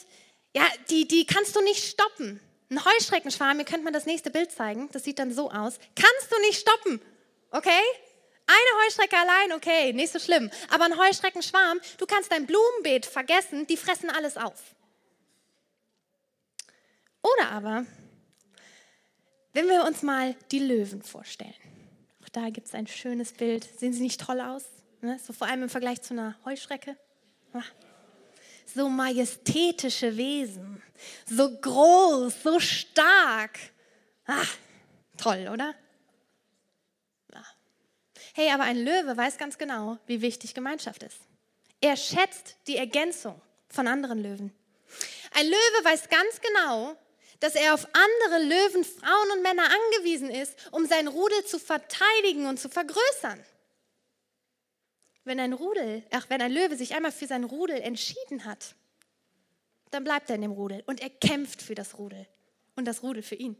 ja, 0.55 0.63
die, 0.89 1.07
die 1.07 1.25
kannst 1.25 1.55
du 1.55 1.61
nicht 1.61 1.83
stoppen. 1.83 2.39
Ein 2.69 2.83
Heuschreckenschwarm, 2.83 3.59
ihr 3.59 3.65
könnt 3.65 3.83
mal 3.83 3.91
das 3.91 4.05
nächste 4.05 4.29
Bild 4.29 4.51
zeigen, 4.51 4.89
das 4.91 5.03
sieht 5.03 5.19
dann 5.19 5.33
so 5.33 5.51
aus. 5.51 5.79
Kannst 5.95 6.31
du 6.31 6.39
nicht 6.41 6.59
stoppen, 6.59 7.01
okay? 7.51 7.81
Eine 8.45 8.85
Heuschrecke 8.85 9.15
allein, 9.15 9.53
okay, 9.53 9.93
nicht 9.93 10.11
so 10.11 10.19
schlimm. 10.19 10.49
Aber 10.69 10.85
ein 10.85 10.97
Heuschreckenschwarm, 10.97 11.79
du 11.97 12.05
kannst 12.05 12.31
dein 12.31 12.45
Blumenbeet 12.45 13.05
vergessen, 13.05 13.67
die 13.67 13.77
fressen 13.77 14.09
alles 14.09 14.37
auf. 14.37 14.75
Oder 17.21 17.51
aber, 17.51 17.85
wenn 19.53 19.67
wir 19.67 19.85
uns 19.85 20.01
mal 20.01 20.35
die 20.51 20.59
Löwen 20.59 21.01
vorstellen. 21.03 21.53
Auch 22.23 22.29
da 22.29 22.49
gibt 22.49 22.67
es 22.67 22.73
ein 22.73 22.87
schönes 22.87 23.31
Bild. 23.31 23.67
Sehen 23.79 23.93
sie 23.93 24.01
nicht 24.01 24.19
toll 24.19 24.41
aus? 24.41 24.63
Ne? 25.01 25.19
So 25.25 25.31
vor 25.31 25.47
allem 25.47 25.63
im 25.63 25.69
Vergleich 25.69 26.01
zu 26.01 26.13
einer 26.13 26.35
Heuschrecke. 26.43 26.97
So 28.65 28.89
majestätische 28.89 30.15
Wesen. 30.15 30.81
So 31.25 31.49
groß, 31.59 32.33
so 32.43 32.59
stark. 32.59 33.59
Ah, 34.25 34.45
toll, 35.17 35.49
oder? 35.51 35.75
Hey, 38.35 38.49
aber 38.51 38.63
ein 38.63 38.83
Löwe 38.83 39.15
weiß 39.15 39.37
ganz 39.37 39.59
genau, 39.59 39.99
wie 40.07 40.21
wichtig 40.21 40.55
Gemeinschaft 40.55 41.03
ist. 41.03 41.17
Er 41.81 41.95
schätzt 41.95 42.55
die 42.65 42.77
Ergänzung 42.77 43.39
von 43.69 43.87
anderen 43.87 44.23
Löwen. 44.23 44.51
Ein 45.35 45.45
Löwe 45.45 45.83
weiß 45.83 46.09
ganz 46.09 46.41
genau, 46.41 46.95
dass 47.39 47.53
er 47.53 47.75
auf 47.75 47.85
andere 47.93 48.43
Löwen, 48.43 48.83
Frauen 48.83 49.31
und 49.35 49.43
Männer 49.43 49.65
angewiesen 49.65 50.31
ist, 50.31 50.55
um 50.71 50.87
sein 50.87 51.07
Rudel 51.07 51.45
zu 51.45 51.59
verteidigen 51.59 52.47
und 52.47 52.59
zu 52.59 52.69
vergrößern. 52.69 53.39
Wenn 55.25 55.39
ein 55.39 55.53
Rudel, 55.53 56.03
ach, 56.11 56.29
wenn 56.29 56.41
ein 56.41 56.51
Löwe 56.51 56.75
sich 56.75 56.95
einmal 56.95 57.11
für 57.11 57.27
sein 57.27 57.43
Rudel 57.43 57.77
entschieden 57.77 58.45
hat, 58.45 58.75
dann 59.91 60.03
bleibt 60.03 60.29
er 60.29 60.35
in 60.35 60.41
dem 60.41 60.51
Rudel 60.51 60.83
und 60.85 61.01
er 61.01 61.09
kämpft 61.09 61.61
für 61.61 61.75
das 61.75 61.97
Rudel 61.97 62.27
und 62.75 62.85
das 62.85 63.03
Rudel 63.03 63.23
für 63.23 63.35
ihn. 63.35 63.55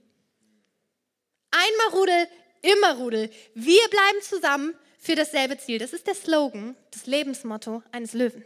Einmal 1.52 1.99
Rudel, 1.99 2.28
immer 2.62 2.97
Rudel. 2.97 3.30
Wir 3.54 3.88
bleiben 3.89 4.21
zusammen 4.21 4.76
für 4.97 5.15
dasselbe 5.15 5.58
Ziel. 5.58 5.80
Das 5.80 5.93
ist 5.93 6.08
der 6.08 6.15
Slogan, 6.15 6.76
das 6.91 7.06
Lebensmotto 7.06 7.84
eines 7.91 8.13
Löwen. 8.13 8.43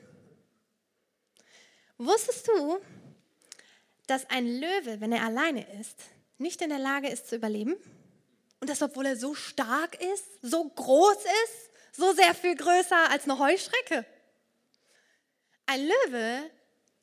Wusstest 1.97 2.47
du, 2.47 2.80
dass 4.06 4.30
ein 4.30 4.45
Löwe, 4.60 4.99
wenn 4.99 5.12
er 5.12 5.23
alleine 5.23 5.65
ist, 5.80 5.99
nicht 6.38 6.62
in 6.62 6.69
der 6.69 6.80
Lage 6.80 7.08
ist 7.08 7.27
zu 7.27 7.36
überleben? 7.36 7.75
Und 8.60 8.69
das, 8.69 8.82
obwohl 8.82 9.06
er 9.06 9.17
so 9.17 9.34
stark 9.34 10.01
ist, 10.01 10.25
so 10.41 10.67
groß 10.67 11.17
ist, 11.17 11.66
so 11.97 12.13
sehr 12.13 12.33
viel 12.36 12.55
größer 12.55 13.10
als 13.10 13.23
eine 13.23 13.39
Heuschrecke. 13.39 14.05
Ein 15.65 15.81
Löwe 15.81 16.49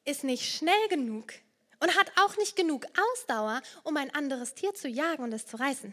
ist 0.05 0.25
nicht 0.25 0.57
schnell 0.57 0.89
genug 0.89 1.33
und 1.81 1.97
hat 1.97 2.13
auch 2.17 2.37
nicht 2.37 2.57
genug 2.57 2.87
Ausdauer, 3.13 3.61
um 3.83 3.97
ein 3.97 4.15
anderes 4.15 4.55
Tier 4.55 4.73
zu 4.73 4.89
jagen 4.89 5.25
und 5.25 5.33
es 5.33 5.47
zu 5.47 5.59
reißen. 5.59 5.93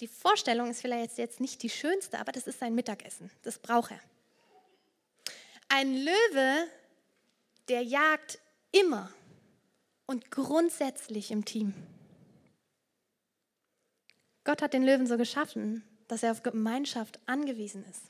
Die 0.00 0.08
Vorstellung 0.08 0.70
ist 0.70 0.80
vielleicht 0.80 1.18
jetzt 1.18 1.40
nicht 1.40 1.62
die 1.62 1.68
schönste, 1.68 2.18
aber 2.18 2.32
das 2.32 2.46
ist 2.46 2.60
sein 2.60 2.74
Mittagessen. 2.74 3.30
Das 3.42 3.58
braucht 3.58 3.90
er. 3.90 4.00
Ein 5.68 5.94
Löwe, 5.94 6.68
der 7.68 7.82
jagt 7.82 8.38
immer 8.72 9.12
und 10.06 10.30
grundsätzlich 10.30 11.30
im 11.30 11.44
Team. 11.44 11.74
Gott 14.44 14.62
hat 14.62 14.72
den 14.72 14.84
Löwen 14.84 15.06
so 15.06 15.18
geschaffen, 15.18 15.84
dass 16.06 16.22
er 16.22 16.32
auf 16.32 16.42
Gemeinschaft 16.42 17.18
angewiesen 17.26 17.84
ist. 17.90 18.04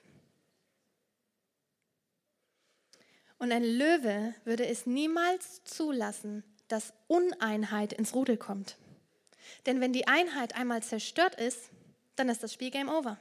Und 3.39 3.53
ein 3.53 3.65
Löwe 3.65 4.35
würde 4.45 4.67
es 4.67 4.87
niemals 4.87 5.63
zulassen, 5.65 6.43
dass 6.67 6.93
Uneinheit 7.07 7.93
ins 7.93 8.15
Rudel 8.15 8.37
kommt. 8.37 8.77
Denn 9.67 9.81
wenn 9.81 9.93
die 9.93 10.09
Einheit 10.09 10.57
einmal 10.57 10.83
zerstört 10.83 11.37
ist, 11.37 11.71
dann 12.17 12.29
ist 12.29 12.43
das 12.43 12.53
Spiel 12.53 12.71
Game 12.71 12.89
Over. 12.89 13.17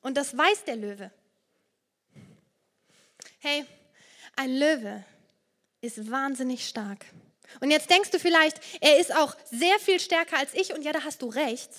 Und 0.00 0.16
das 0.16 0.36
weiß 0.36 0.64
der 0.64 0.76
Löwe. 0.76 1.10
Hey, 3.40 3.64
ein 4.36 4.56
Löwe 4.56 5.04
ist 5.80 6.10
wahnsinnig 6.10 6.68
stark. 6.68 7.04
Und 7.60 7.70
jetzt 7.70 7.90
denkst 7.90 8.10
du 8.10 8.18
vielleicht, 8.18 8.60
er 8.80 8.98
ist 8.98 9.14
auch 9.14 9.36
sehr 9.50 9.78
viel 9.78 10.00
stärker 10.00 10.38
als 10.38 10.54
ich 10.54 10.72
und 10.74 10.82
ja, 10.82 10.92
da 10.92 11.04
hast 11.04 11.22
du 11.22 11.28
recht. 11.28 11.70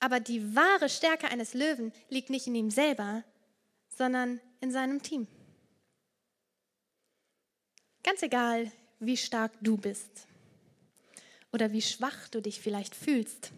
Aber 0.00 0.20
die 0.20 0.54
wahre 0.54 0.88
Stärke 0.88 1.28
eines 1.28 1.54
Löwen 1.54 1.92
liegt 2.10 2.30
nicht 2.30 2.46
in 2.46 2.54
ihm 2.54 2.70
selber, 2.70 3.22
sondern 3.96 4.40
in 4.60 4.70
seinem 4.70 5.02
Team. 5.02 5.26
Ganz 8.06 8.22
egal, 8.22 8.70
wie 9.00 9.16
stark 9.16 9.50
du 9.60 9.76
bist 9.76 10.28
oder 11.52 11.72
wie 11.72 11.82
schwach 11.82 12.28
du 12.28 12.40
dich 12.40 12.60
vielleicht 12.60 12.94
fühlst. 12.94 13.50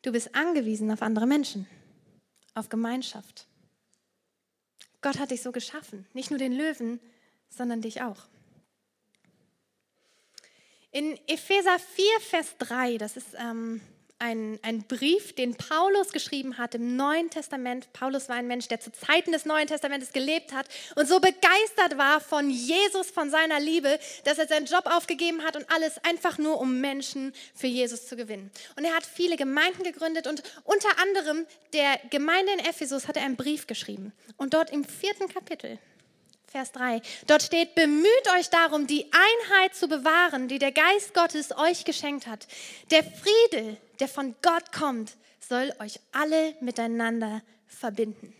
Du 0.00 0.10
bist 0.10 0.34
angewiesen 0.34 0.90
auf 0.90 1.02
andere 1.02 1.26
Menschen, 1.26 1.66
auf 2.54 2.70
Gemeinschaft. 2.70 3.46
Gott 5.02 5.18
hat 5.18 5.32
dich 5.32 5.42
so 5.42 5.52
geschaffen, 5.52 6.06
nicht 6.14 6.30
nur 6.30 6.38
den 6.38 6.54
Löwen, 6.54 6.98
sondern 7.50 7.82
dich 7.82 8.00
auch. 8.00 8.26
In 10.90 11.18
Epheser 11.26 11.78
4, 11.78 12.04
Vers 12.20 12.56
3, 12.58 12.96
das 12.96 13.18
ist 13.18 13.34
ähm, 13.38 13.82
ein, 14.22 14.60
ein 14.62 14.84
Brief, 14.84 15.34
den 15.34 15.56
Paulus 15.56 16.12
geschrieben 16.12 16.56
hat 16.56 16.76
im 16.76 16.96
Neuen 16.96 17.28
Testament. 17.28 17.92
Paulus 17.92 18.28
war 18.28 18.36
ein 18.36 18.46
Mensch, 18.46 18.68
der 18.68 18.80
zu 18.80 18.92
Zeiten 18.92 19.32
des 19.32 19.44
Neuen 19.44 19.66
Testamentes 19.66 20.12
gelebt 20.12 20.52
hat 20.52 20.66
und 20.94 21.08
so 21.08 21.18
begeistert 21.18 21.98
war 21.98 22.20
von 22.20 22.48
Jesus, 22.48 23.10
von 23.10 23.30
seiner 23.30 23.58
Liebe, 23.58 23.98
dass 24.24 24.38
er 24.38 24.46
seinen 24.46 24.66
Job 24.66 24.86
aufgegeben 24.86 25.42
hat 25.42 25.56
und 25.56 25.68
alles 25.70 26.02
einfach 26.04 26.38
nur, 26.38 26.60
um 26.60 26.80
Menschen 26.80 27.34
für 27.54 27.66
Jesus 27.66 28.06
zu 28.06 28.16
gewinnen. 28.16 28.50
Und 28.76 28.84
er 28.84 28.94
hat 28.94 29.04
viele 29.04 29.36
Gemeinden 29.36 29.82
gegründet 29.82 30.28
und 30.28 30.42
unter 30.64 30.88
anderem 31.00 31.44
der 31.72 31.98
Gemeinde 32.10 32.52
in 32.52 32.60
Ephesus 32.60 33.08
hat 33.08 33.16
er 33.16 33.24
einen 33.24 33.36
Brief 33.36 33.66
geschrieben. 33.66 34.12
Und 34.36 34.54
dort 34.54 34.70
im 34.70 34.84
vierten 34.84 35.28
Kapitel, 35.28 35.78
Vers 36.52 36.70
3. 36.72 37.00
Dort 37.28 37.42
steht, 37.42 37.74
bemüht 37.74 38.28
euch 38.36 38.50
darum, 38.50 38.86
die 38.86 39.06
Einheit 39.10 39.74
zu 39.74 39.88
bewahren, 39.88 40.48
die 40.48 40.58
der 40.58 40.70
Geist 40.70 41.14
Gottes 41.14 41.56
euch 41.56 41.86
geschenkt 41.86 42.26
hat. 42.26 42.46
Der 42.90 43.02
Friede, 43.02 43.78
der 44.00 44.08
von 44.08 44.34
Gott 44.42 44.70
kommt, 44.70 45.16
soll 45.40 45.72
euch 45.78 45.98
alle 46.12 46.54
miteinander 46.60 47.40
verbinden. 47.66 48.34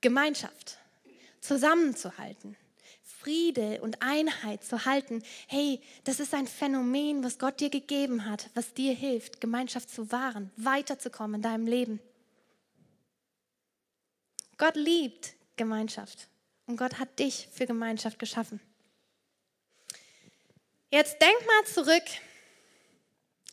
Gemeinschaft, 0.00 0.78
zusammenzuhalten, 1.40 2.56
Friede 3.04 3.80
und 3.80 4.02
Einheit 4.02 4.64
zu 4.64 4.84
halten. 4.86 5.22
Hey, 5.46 5.80
das 6.02 6.18
ist 6.18 6.34
ein 6.34 6.48
Phänomen, 6.48 7.22
was 7.22 7.38
Gott 7.38 7.60
dir 7.60 7.70
gegeben 7.70 8.28
hat, 8.28 8.50
was 8.54 8.74
dir 8.74 8.92
hilft, 8.92 9.40
Gemeinschaft 9.40 9.88
zu 9.88 10.10
wahren, 10.10 10.50
weiterzukommen 10.56 11.36
in 11.36 11.42
deinem 11.42 11.68
Leben. 11.68 12.00
Gott 14.58 14.74
liebt 14.74 15.34
Gemeinschaft. 15.56 16.29
Und 16.70 16.76
Gott 16.76 17.00
hat 17.00 17.18
dich 17.18 17.48
für 17.52 17.66
Gemeinschaft 17.66 18.20
geschaffen. 18.20 18.60
Jetzt 20.88 21.20
denk 21.20 21.44
mal 21.44 21.64
zurück. 21.64 22.04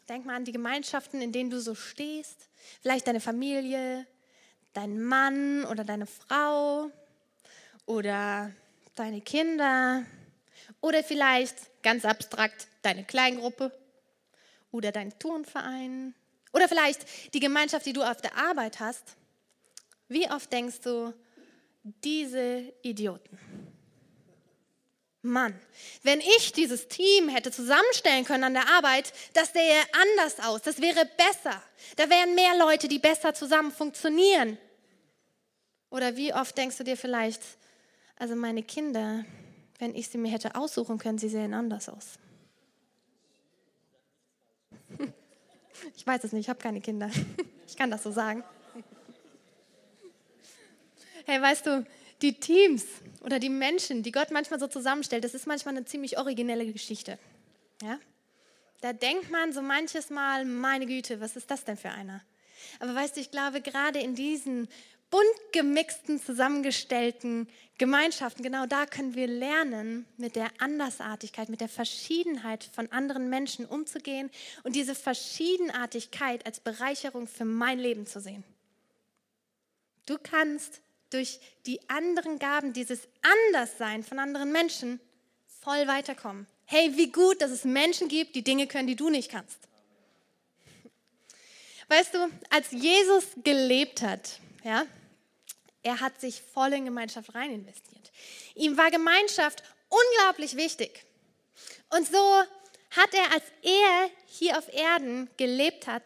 Denk 0.08 0.24
mal 0.24 0.36
an 0.36 0.46
die 0.46 0.52
Gemeinschaften, 0.52 1.20
in 1.20 1.32
denen 1.32 1.50
du 1.50 1.60
so 1.60 1.74
stehst. 1.74 2.48
Vielleicht 2.80 3.08
deine 3.08 3.20
Familie, 3.20 4.06
dein 4.74 5.02
Mann 5.02 5.66
oder 5.66 5.84
deine 5.84 6.06
Frau 6.06 6.92
oder 7.88 8.52
deine 8.94 9.22
Kinder 9.22 10.06
oder 10.80 11.04
vielleicht 11.04 11.82
ganz 11.82 12.06
abstrakt 12.06 12.68
deine 12.84 13.04
Kleingruppe 13.04 13.76
oder 14.70 14.92
dein 14.92 15.18
Turnverein 15.18 16.14
oder 16.54 16.68
vielleicht 16.68 17.34
die 17.34 17.40
Gemeinschaft, 17.40 17.88
die 17.88 17.94
du 17.94 18.04
auf 18.04 18.22
der 18.22 18.38
Arbeit 18.38 18.80
hast. 18.80 19.16
Wie 20.08 20.30
oft 20.30 20.54
denkst 20.54 20.82
du, 20.82 21.16
diese 22.04 22.74
Idioten. 22.82 23.40
Mann, 25.22 25.54
wenn 26.04 26.22
ich 26.22 26.54
dieses 26.54 26.88
Team 26.88 27.28
hätte 27.30 27.52
zusammenstellen 27.52 28.24
können 28.24 28.46
an 28.46 28.54
der 28.54 28.70
Arbeit, 28.70 29.12
das 29.34 29.52
sähe 29.52 29.82
anders 29.92 30.40
aus, 30.40 30.62
das 30.62 30.82
wäre 30.82 31.06
besser. 31.18 31.62
Da 31.96 32.10
wären 32.10 32.36
mehr 32.36 32.58
Leute, 32.58 32.88
die 32.88 33.00
besser 33.00 33.34
zusammen 33.34 33.72
funktionieren. 33.72 34.58
Oder 35.90 36.16
wie 36.16 36.34
oft 36.34 36.58
denkst 36.58 36.78
du 36.78 36.84
dir 36.84 36.98
vielleicht, 36.98 37.42
also 38.18 38.36
meine 38.36 38.64
Kinder, 38.64 39.26
wenn 39.80 39.96
ich 39.96 40.10
sie 40.10 40.18
mir 40.18 40.32
hätte 40.32 40.56
aussuchen 40.56 40.98
können, 40.98 41.18
sie 41.18 41.30
sehen 41.30 41.54
anders 41.54 41.90
aus. 41.90 42.20
Ich 45.96 46.08
weiß 46.08 46.24
es 46.24 46.32
nicht, 46.32 46.46
ich 46.46 46.50
habe 46.50 46.60
keine 46.60 46.82
Kinder. 46.82 47.12
Ich 47.68 47.76
kann 47.76 47.92
das 47.92 48.02
so 48.02 48.12
sagen. 48.12 48.46
Hey, 51.30 51.42
weißt 51.42 51.66
du, 51.66 51.86
die 52.22 52.40
Teams 52.40 52.86
oder 53.20 53.38
die 53.38 53.50
Menschen, 53.50 54.02
die 54.02 54.14
Gott 54.14 54.32
manchmal 54.32 54.62
so 54.62 54.68
zusammenstellt, 54.68 55.26
das 55.26 55.34
ist 55.34 55.46
manchmal 55.46 55.76
eine 55.76 55.84
ziemlich 55.84 56.18
originelle 56.18 56.72
Geschichte. 56.72 57.20
Ja? 57.82 58.00
Da 58.80 58.94
denkt 58.94 59.30
man 59.30 59.52
so 59.52 59.62
manches 59.62 60.10
Mal, 60.10 60.46
meine 60.46 60.86
Güte, 60.86 61.20
was 61.20 61.36
ist 61.36 61.52
das 61.52 61.66
denn 61.66 61.76
für 61.76 61.90
einer? 61.90 62.22
Aber 62.80 62.96
weißt 62.96 63.18
du, 63.18 63.20
ich 63.20 63.30
glaube, 63.30 63.60
gerade 63.60 64.00
in 64.00 64.16
diesen 64.16 64.70
bunt 65.10 65.26
gemixten, 65.52 66.22
zusammengestellten 66.22 67.50
Gemeinschaften, 67.78 68.42
genau 68.42 68.66
da 68.66 68.86
können 68.86 69.14
wir 69.14 69.28
lernen, 69.28 70.06
mit 70.16 70.38
der 70.38 70.48
Andersartigkeit, 70.60 71.50
mit 71.50 71.60
der 71.60 71.68
Verschiedenheit 71.68 72.64
von 72.64 72.90
anderen 72.94 73.30
Menschen 73.30 73.66
umzugehen 73.66 74.32
und 74.64 74.78
diese 74.78 74.96
Verschiedenartigkeit 74.96 76.46
als 76.46 76.62
Bereicherung 76.62 77.28
für 77.28 77.44
mein 77.44 77.80
Leben 77.80 78.08
zu 78.08 78.22
sehen. 78.22 78.46
Du 80.06 80.18
kannst 80.18 80.82
durch 81.10 81.40
die 81.66 81.80
anderen 81.90 82.40
Gaben, 82.40 82.74
dieses 82.74 83.08
Anderssein 83.22 84.04
von 84.04 84.20
anderen 84.20 84.52
Menschen 84.52 85.00
voll 85.62 85.88
weiterkommen. 85.88 86.48
Hey, 86.66 86.96
wie 86.98 87.12
gut, 87.12 87.42
dass 87.42 87.52
es 87.52 87.64
Menschen 87.64 88.08
gibt, 88.08 88.36
die 88.36 88.44
Dinge 88.44 88.68
können, 88.68 88.88
die 88.88 88.96
du 88.96 89.10
nicht 89.10 89.32
kannst. 89.32 89.58
Weißt 91.88 92.14
du, 92.14 92.30
als 92.50 92.72
Jesus 92.72 93.24
gelebt 93.44 94.02
hat, 94.02 94.40
ja, 94.64 94.86
er 95.84 96.02
hat 96.02 96.20
sich 96.20 96.42
voll 96.42 96.74
in 96.74 96.86
Gemeinschaft 96.86 97.34
rein 97.34 97.52
investiert. 97.52 98.12
Ihm 98.56 98.78
war 98.78 98.92
Gemeinschaft 98.92 99.64
unglaublich 99.88 100.58
wichtig. 100.58 101.06
Und 101.90 102.06
so 102.06 102.44
hat 102.92 103.14
er, 103.14 103.32
als 103.32 103.44
er 103.62 104.10
hier 104.26 104.58
auf 104.58 104.68
Erden 104.74 105.30
gelebt 105.38 105.88
hat, 105.88 106.04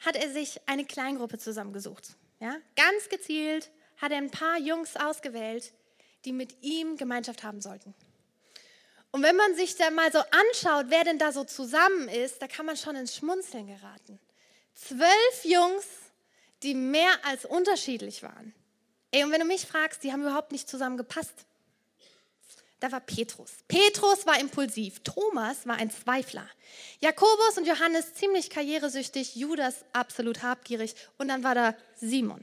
hat 0.00 0.16
er 0.16 0.30
sich 0.32 0.60
eine 0.66 0.84
Kleingruppe 0.84 1.38
zusammengesucht. 1.38 2.08
Ja? 2.40 2.56
Ganz 2.74 3.08
gezielt 3.08 3.70
hat 4.02 4.10
er 4.10 4.18
ein 4.18 4.30
paar 4.30 4.58
Jungs 4.58 4.96
ausgewählt, 4.96 5.72
die 6.26 6.32
mit 6.32 6.62
ihm 6.62 6.96
Gemeinschaft 6.96 7.44
haben 7.44 7.62
sollten. 7.62 7.94
Und 9.12 9.22
wenn 9.22 9.36
man 9.36 9.54
sich 9.54 9.76
da 9.76 9.90
mal 9.90 10.10
so 10.10 10.18
anschaut, 10.18 10.86
wer 10.88 11.04
denn 11.04 11.18
da 11.18 11.32
so 11.32 11.44
zusammen 11.44 12.08
ist, 12.08 12.42
da 12.42 12.48
kann 12.48 12.66
man 12.66 12.76
schon 12.76 12.96
ins 12.96 13.14
Schmunzeln 13.14 13.66
geraten. 13.66 14.18
Zwölf 14.74 15.44
Jungs, 15.44 15.86
die 16.62 16.74
mehr 16.74 17.12
als 17.24 17.44
unterschiedlich 17.44 18.22
waren. 18.22 18.54
Ey, 19.12 19.22
und 19.22 19.30
wenn 19.30 19.40
du 19.40 19.46
mich 19.46 19.66
fragst, 19.66 20.02
die 20.02 20.12
haben 20.12 20.22
überhaupt 20.22 20.50
nicht 20.50 20.68
zusammen 20.68 20.96
gepasst. 20.96 21.46
Da 22.82 22.90
war 22.90 22.98
Petrus. 22.98 23.52
Petrus 23.68 24.26
war 24.26 24.40
impulsiv. 24.40 25.04
Thomas 25.04 25.68
war 25.68 25.76
ein 25.76 25.88
Zweifler. 25.88 26.44
Jakobus 26.98 27.56
und 27.56 27.64
Johannes 27.64 28.14
ziemlich 28.14 28.50
karrieresüchtig. 28.50 29.36
Judas 29.36 29.84
absolut 29.92 30.42
habgierig. 30.42 30.96
Und 31.16 31.28
dann 31.28 31.44
war 31.44 31.54
da 31.54 31.76
Simon. 31.94 32.42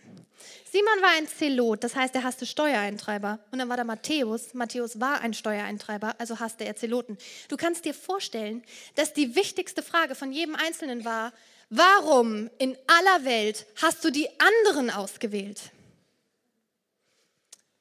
Simon 0.71 1.01
war 1.01 1.09
ein 1.17 1.27
Zelot, 1.27 1.83
das 1.83 1.97
heißt, 1.97 2.15
er 2.15 2.23
hasste 2.23 2.45
Steuereintreiber. 2.45 3.39
Und 3.51 3.59
dann 3.59 3.67
war 3.67 3.75
da 3.75 3.83
Matthäus. 3.83 4.53
Matthäus 4.53 5.01
war 5.01 5.19
ein 5.19 5.33
Steuereintreiber, 5.33 6.15
also 6.19 6.39
hasste 6.39 6.63
er 6.63 6.77
Zeloten. 6.77 7.17
Du 7.49 7.57
kannst 7.57 7.83
dir 7.83 7.93
vorstellen, 7.93 8.63
dass 8.95 9.11
die 9.11 9.35
wichtigste 9.35 9.83
Frage 9.83 10.15
von 10.15 10.31
jedem 10.31 10.55
Einzelnen 10.55 11.03
war, 11.03 11.33
warum 11.69 12.49
in 12.59 12.77
aller 12.87 13.25
Welt 13.25 13.65
hast 13.81 14.05
du 14.05 14.09
die 14.09 14.29
anderen 14.39 14.89
ausgewählt? 14.89 15.59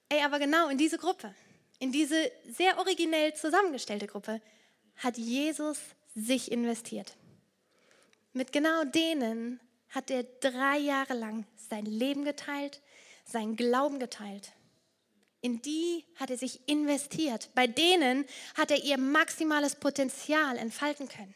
Ey, 0.09 0.25
aber 0.25 0.41
genau 0.41 0.69
in 0.71 0.79
diese 0.79 0.99
Gruppe, 0.99 1.33
in 1.79 1.93
diese 1.93 2.31
sehr 2.47 2.79
originell 2.79 3.35
zusammengestellte 3.35 4.07
Gruppe, 4.07 4.41
hat 4.97 5.17
Jesus 5.17 5.79
sich 6.15 6.51
investiert. 6.51 7.17
Mit 8.33 8.53
genau 8.53 8.85
denen 8.85 9.61
hat 9.91 10.11
er 10.11 10.25
drei 10.25 10.79
Jahre 10.79 11.15
lang 11.15 11.47
sein 11.57 11.87
Leben 11.87 12.25
geteilt, 12.25 12.81
seinen 13.25 13.57
Glauben 13.57 13.99
geteilt. 13.99 14.53
In 15.41 15.63
die 15.63 16.05
hat 16.17 16.31
er 16.31 16.37
sich 16.37 16.69
investiert. 16.69 17.51
Bei 17.55 17.67
denen 17.67 18.25
hat 18.57 18.71
er 18.71 18.83
ihr 18.83 18.99
maximales 18.99 19.77
Potenzial 19.77 20.57
entfalten 20.57 21.09
können. 21.09 21.35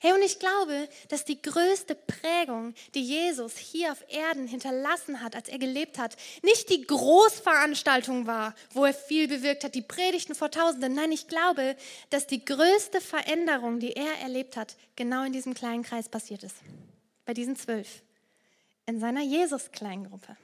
Hey, 0.00 0.12
und 0.12 0.22
ich 0.22 0.38
glaube, 0.38 0.88
dass 1.08 1.24
die 1.24 1.40
größte 1.40 1.94
Prägung, 1.94 2.74
die 2.94 3.02
Jesus 3.02 3.56
hier 3.56 3.92
auf 3.92 4.04
Erden 4.08 4.46
hinterlassen 4.46 5.20
hat, 5.20 5.34
als 5.34 5.48
er 5.48 5.58
gelebt 5.58 5.98
hat, 5.98 6.16
nicht 6.42 6.70
die 6.70 6.86
Großveranstaltung 6.86 8.26
war, 8.26 8.54
wo 8.72 8.84
er 8.84 8.94
viel 8.94 9.28
bewirkt 9.28 9.64
hat, 9.64 9.74
die 9.74 9.82
Predigten 9.82 10.34
vor 10.34 10.50
Tausenden. 10.50 10.94
Nein, 10.94 11.12
ich 11.12 11.28
glaube, 11.28 11.76
dass 12.10 12.26
die 12.26 12.44
größte 12.44 13.00
Veränderung, 13.00 13.80
die 13.80 13.92
er 13.92 14.20
erlebt 14.20 14.56
hat, 14.56 14.76
genau 14.96 15.24
in 15.24 15.32
diesem 15.32 15.54
kleinen 15.54 15.82
Kreis 15.82 16.08
passiert 16.08 16.42
ist. 16.42 16.56
Bei 17.24 17.34
diesen 17.34 17.56
zwölf. 17.56 18.02
In 18.86 19.00
seiner 19.00 19.22
Jesus-Kleingruppe. 19.22 20.36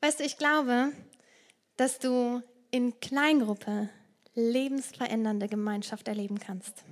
Weißt 0.00 0.20
du, 0.20 0.24
ich 0.24 0.38
glaube, 0.38 0.92
dass 1.76 1.98
du 1.98 2.42
in 2.70 3.00
Kleingruppe 3.00 3.88
lebensverändernde 4.34 5.48
Gemeinschaft 5.48 6.06
erleben 6.06 6.38
kannst. 6.38 6.84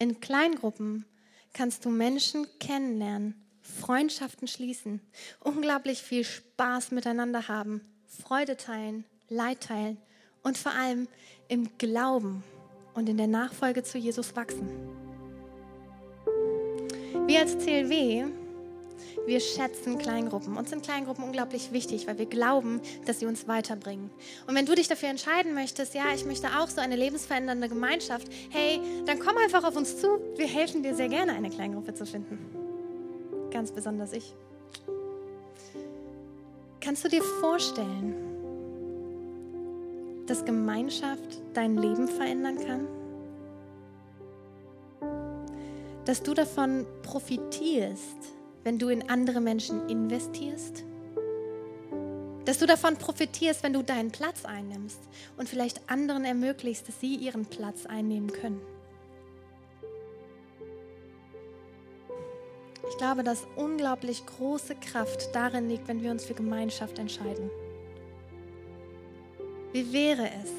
In 0.00 0.20
Kleingruppen 0.20 1.04
kannst 1.52 1.84
du 1.84 1.90
Menschen 1.90 2.46
kennenlernen, 2.60 3.34
Freundschaften 3.60 4.46
schließen, 4.46 5.00
unglaublich 5.40 6.02
viel 6.02 6.22
Spaß 6.22 6.92
miteinander 6.92 7.48
haben, 7.48 7.80
Freude 8.06 8.56
teilen, 8.56 9.04
Leid 9.28 9.60
teilen 9.60 9.98
und 10.44 10.56
vor 10.56 10.70
allem 10.72 11.08
im 11.48 11.76
Glauben 11.78 12.44
und 12.94 13.08
in 13.08 13.16
der 13.16 13.26
Nachfolge 13.26 13.82
zu 13.82 13.98
Jesus 13.98 14.36
wachsen. 14.36 14.68
Wir 17.26 17.40
als 17.40 17.58
CLW 17.58 18.26
wir 19.26 19.40
schätzen 19.40 19.98
Kleingruppen. 19.98 20.56
Uns 20.56 20.70
sind 20.70 20.82
Kleingruppen 20.82 21.24
unglaublich 21.24 21.72
wichtig, 21.72 22.06
weil 22.06 22.18
wir 22.18 22.26
glauben, 22.26 22.80
dass 23.06 23.20
sie 23.20 23.26
uns 23.26 23.46
weiterbringen. 23.48 24.10
Und 24.46 24.54
wenn 24.54 24.66
du 24.66 24.74
dich 24.74 24.88
dafür 24.88 25.08
entscheiden 25.08 25.54
möchtest, 25.54 25.94
ja, 25.94 26.04
ich 26.14 26.24
möchte 26.24 26.48
auch 26.58 26.68
so 26.68 26.80
eine 26.80 26.96
lebensverändernde 26.96 27.68
Gemeinschaft, 27.68 28.28
hey, 28.50 28.80
dann 29.06 29.18
komm 29.18 29.36
einfach 29.36 29.64
auf 29.64 29.76
uns 29.76 30.00
zu. 30.00 30.18
Wir 30.36 30.46
helfen 30.46 30.82
dir 30.82 30.94
sehr 30.94 31.08
gerne, 31.08 31.32
eine 31.32 31.50
Kleingruppe 31.50 31.94
zu 31.94 32.06
finden. 32.06 32.38
Ganz 33.50 33.72
besonders 33.72 34.12
ich. 34.12 34.34
Kannst 36.80 37.04
du 37.04 37.08
dir 37.08 37.22
vorstellen, 37.22 38.14
dass 40.26 40.44
Gemeinschaft 40.44 41.42
dein 41.54 41.76
Leben 41.76 42.08
verändern 42.08 42.58
kann? 42.64 42.86
Dass 46.04 46.22
du 46.22 46.32
davon 46.32 46.86
profitierst, 47.02 48.37
wenn 48.64 48.78
du 48.78 48.88
in 48.88 49.08
andere 49.08 49.40
Menschen 49.40 49.88
investierst? 49.88 50.84
Dass 52.44 52.58
du 52.58 52.66
davon 52.66 52.96
profitierst, 52.96 53.62
wenn 53.62 53.72
du 53.72 53.82
deinen 53.82 54.10
Platz 54.10 54.44
einnimmst 54.44 55.00
und 55.36 55.48
vielleicht 55.48 55.90
anderen 55.90 56.24
ermöglichst, 56.24 56.88
dass 56.88 57.00
sie 57.00 57.14
ihren 57.14 57.46
Platz 57.46 57.86
einnehmen 57.86 58.32
können. 58.32 58.60
Ich 62.88 62.96
glaube, 62.96 63.22
dass 63.22 63.46
unglaublich 63.56 64.24
große 64.24 64.74
Kraft 64.76 65.34
darin 65.34 65.68
liegt, 65.68 65.88
wenn 65.88 66.02
wir 66.02 66.10
uns 66.10 66.24
für 66.24 66.34
Gemeinschaft 66.34 66.98
entscheiden. 66.98 67.50
Wie 69.72 69.92
wäre 69.92 70.30
es, 70.42 70.50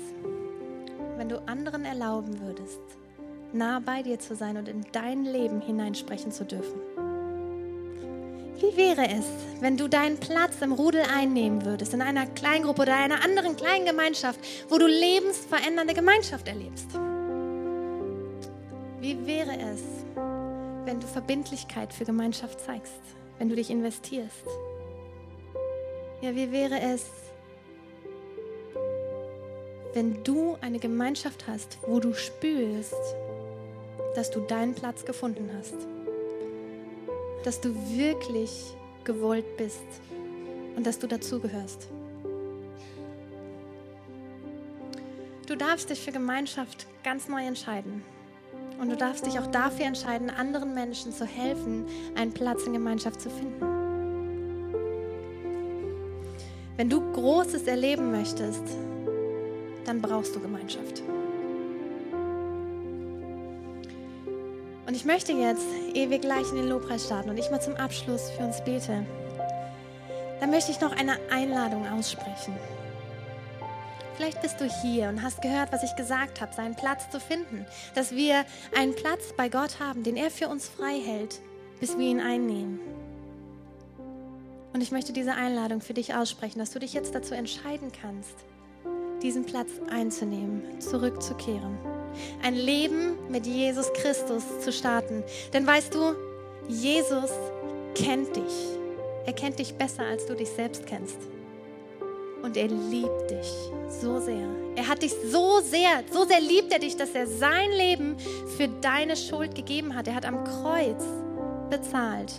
wenn 1.18 1.28
du 1.28 1.42
anderen 1.48 1.86
erlauben 1.86 2.40
würdest, 2.40 2.80
nah 3.52 3.80
bei 3.80 4.04
dir 4.04 4.20
zu 4.20 4.36
sein 4.36 4.58
und 4.58 4.68
in 4.68 4.86
dein 4.92 5.26
Leben 5.26 5.60
hineinsprechen 5.60 6.32
zu 6.32 6.46
dürfen? 6.46 6.80
Wie 8.60 8.76
wäre 8.76 9.08
es, 9.08 9.24
wenn 9.62 9.78
du 9.78 9.88
deinen 9.88 10.17
Platz 10.17 10.56
im 10.62 10.74
Rudel 10.74 11.04
einnehmen 11.04 11.63
würdest, 11.63 11.93
in 11.93 12.02
einer 12.02 12.26
Kleingruppe 12.26 12.82
oder 12.82 12.95
einer 12.95 13.24
anderen 13.24 13.56
kleinen 13.56 13.86
Gemeinschaft, 13.86 14.38
wo 14.67 14.78
du 14.78 14.86
lebensverändernde 14.86 15.93
Gemeinschaft 15.93 16.45
erlebst? 16.45 16.88
Wie 19.00 19.26
wäre 19.26 19.54
es, 19.54 19.82
wenn 20.84 21.00
du 21.00 21.08
Verbindlichkeit 21.08 21.93
für 21.93 22.04
Gemeinschaft 22.04 22.60
zeigst, 22.60 23.00
wenn 23.38 23.48
du 23.48 23.56
dich 23.56 23.69
investierst? 23.69 24.45
Ja, 26.19 26.36
wie 26.36 26.52
wäre 26.52 26.82
es, 26.82 27.06
wenn 29.93 30.22
du 30.26 30.58
eine 30.60 30.80
Gemeinschaft 30.80 31.48
hast, 31.48 31.78
wo 31.88 32.02
du 32.02 32.13
spürst, 32.13 32.93
dass 34.15 34.30
du 34.32 34.41
deinen 34.41 34.76
Platz 34.76 35.06
gefunden 35.06 35.50
hast? 35.58 35.76
Dass 37.43 37.62
du 37.62 37.73
wirklich 37.95 38.75
gewollt 39.04 39.58
bist 39.58 39.84
und 40.75 40.86
dass 40.86 40.99
du 40.99 41.08
dazugehörst. 41.08 41.88
Du 45.47 45.56
darfst 45.56 45.89
dich 45.89 45.99
für 45.99 46.12
Gemeinschaft 46.12 46.86
ganz 47.04 47.28
neu 47.28 47.45
entscheiden. 47.45 48.04
Und 48.80 48.89
du 48.89 48.95
darfst 48.95 49.25
dich 49.25 49.39
auch 49.39 49.47
dafür 49.47 49.86
entscheiden, 49.86 50.30
anderen 50.30 50.73
Menschen 50.73 51.12
zu 51.12 51.25
helfen, 51.25 51.86
einen 52.15 52.32
Platz 52.32 52.63
in 52.65 52.73
Gemeinschaft 52.73 53.19
zu 53.19 53.30
finden. 53.30 53.65
Wenn 56.78 56.89
du 56.89 57.02
Großes 57.12 57.63
erleben 57.63 58.12
möchtest, 58.12 58.63
dann 59.86 60.02
brauchst 60.02 60.34
du 60.34 60.39
Gemeinschaft. 60.39 61.04
Und 64.89 64.95
ich 64.95 65.06
möchte 65.06 65.34
jetzt, 65.34 65.67
ehe 65.93 66.10
wir 66.10 66.17
gleich 66.17 66.49
in 66.49 66.56
den 66.56 66.67
Lobpreis 66.67 67.06
starten 67.06 67.30
und 67.30 67.38
ich 67.38 67.52
mal 67.52 67.62
zum 67.62 67.75
Abschluss 67.75 68.32
für 68.32 68.43
uns 68.43 68.63
bete, 68.63 69.06
dann 70.39 70.49
möchte 70.49 70.71
ich 70.71 70.82
noch 70.82 70.93
eine 70.93 71.19
Einladung 71.30 71.88
aussprechen. 71.88 72.56
Vielleicht 74.15 74.41
bist 74.41 74.60
du 74.60 74.65
hier 74.65 75.10
und 75.10 75.21
hast 75.21 75.43
gehört, 75.43 75.71
was 75.71 75.84
ich 75.84 75.95
gesagt 75.95 76.41
habe, 76.41 76.56
seinen 76.56 76.73
Platz 76.73 77.08
zu 77.12 77.19
finden, 77.19 77.67
dass 77.93 78.15
wir 78.15 78.45
einen 78.75 78.95
Platz 78.95 79.32
bei 79.38 79.47
Gott 79.47 79.80
haben, 79.80 80.02
den 80.02 80.17
er 80.17 80.32
für 80.32 80.47
uns 80.47 80.67
frei 80.67 80.99
hält, 80.99 81.39
bis 81.80 81.95
wir 81.95 82.08
ihn 82.08 82.19
einnehmen. 82.19 82.80
Und 84.73 84.82
ich 84.82 84.89
möchte 84.89 85.13
diese 85.13 85.36
Einladung 85.36 85.82
für 85.82 85.93
dich 85.93 86.15
aussprechen, 86.15 86.58
dass 86.58 86.71
du 86.71 86.80
dich 86.80 86.93
jetzt 86.93 87.13
dazu 87.13 87.36
entscheiden 87.36 87.91
kannst, 88.02 88.34
diesen 89.21 89.45
Platz 89.45 89.69
einzunehmen, 89.91 90.82
zurückzukehren. 90.82 91.78
Ein 92.41 92.56
Leben 92.56 93.17
mit 93.30 93.45
Jesus 93.45 93.91
Christus 93.93 94.43
zu 94.62 94.72
starten. 94.72 95.24
Denn 95.54 95.65
weißt 95.65 95.93
du, 95.93 96.15
Jesus 96.67 97.32
kennt 97.95 98.36
dich. 98.36 98.78
Er 99.26 99.34
kennt 99.34 99.60
dich 99.60 99.74
besser, 99.76 100.04
als 100.04 100.26
du 100.26 100.36
dich 100.36 100.50
selbst 100.50 100.86
kennst. 100.86 101.17
Und 102.41 102.56
er 102.56 102.67
liebt 102.67 103.32
dich 103.32 103.52
so 104.02 104.19
sehr. 104.19 104.48
Er 104.76 104.88
hat 104.88 105.02
dich 105.02 105.13
so 105.30 105.60
sehr, 105.60 106.04
so 106.12 106.26
sehr 106.26 106.39
liebt 106.39 106.72
er 106.72 106.80
dich, 106.80 106.95
dass 106.95 107.12
er 107.12 107.28
sein 107.28 107.69
Leben 107.72 108.17
für 108.58 108.67
deine 108.67 109.17
Schuld 109.17 109.56
gegeben 109.56 109.93
hat. 109.95 110.08
Er 110.08 110.15
hat 110.15 110.26
am 110.26 110.43
Kreuz 110.45 111.04
bezahlt, 111.69 112.32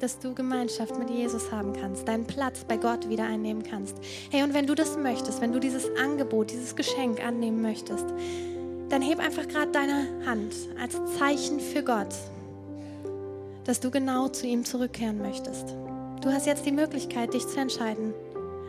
dass 0.00 0.18
du 0.18 0.34
Gemeinschaft 0.34 0.98
mit 0.98 1.10
Jesus 1.10 1.50
haben 1.50 1.72
kannst, 1.72 2.06
deinen 2.06 2.24
Platz 2.24 2.64
bei 2.64 2.76
Gott 2.76 3.08
wieder 3.08 3.24
einnehmen 3.24 3.62
kannst. 3.62 3.96
Hey, 4.30 4.42
und 4.42 4.54
wenn 4.54 4.66
du 4.66 4.74
das 4.74 4.96
möchtest, 4.96 5.40
wenn 5.40 5.52
du 5.52 5.60
dieses 5.60 5.88
Angebot, 5.96 6.50
dieses 6.50 6.76
Geschenk 6.76 7.24
annehmen 7.24 7.62
möchtest, 7.62 8.06
dann 8.88 9.02
heb 9.02 9.18
einfach 9.18 9.46
gerade 9.48 9.72
deine 9.72 10.06
Hand 10.24 10.54
als 10.80 10.94
Zeichen 11.18 11.60
für 11.60 11.82
Gott, 11.82 12.14
dass 13.64 13.80
du 13.80 13.90
genau 13.90 14.28
zu 14.28 14.46
ihm 14.46 14.64
zurückkehren 14.64 15.18
möchtest. 15.18 15.74
Du 16.22 16.30
hast 16.30 16.46
jetzt 16.46 16.66
die 16.66 16.72
Möglichkeit, 16.72 17.34
dich 17.34 17.46
zu 17.46 17.60
entscheiden, 17.60 18.14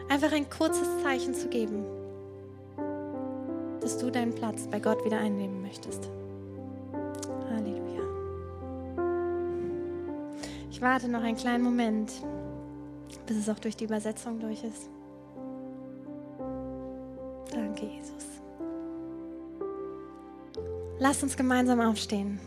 einfach 0.09 0.31
ein 0.31 0.49
kurzes 0.49 0.87
Zeichen 1.03 1.33
zu 1.33 1.47
geben, 1.47 1.85
dass 3.81 3.97
du 3.97 4.11
deinen 4.11 4.35
Platz 4.35 4.67
bei 4.69 4.79
Gott 4.79 5.05
wieder 5.05 5.19
einnehmen 5.19 5.61
möchtest. 5.61 6.09
Ich 10.79 10.83
warte 10.83 11.09
noch 11.09 11.21
einen 11.23 11.35
kleinen 11.35 11.61
Moment, 11.61 12.09
bis 13.27 13.35
es 13.35 13.49
auch 13.49 13.59
durch 13.59 13.75
die 13.75 13.83
Übersetzung 13.83 14.39
durch 14.39 14.63
ist. 14.63 14.89
Danke, 17.51 17.85
Jesus. 17.85 18.23
Lass 20.97 21.21
uns 21.21 21.35
gemeinsam 21.35 21.81
aufstehen 21.81 22.39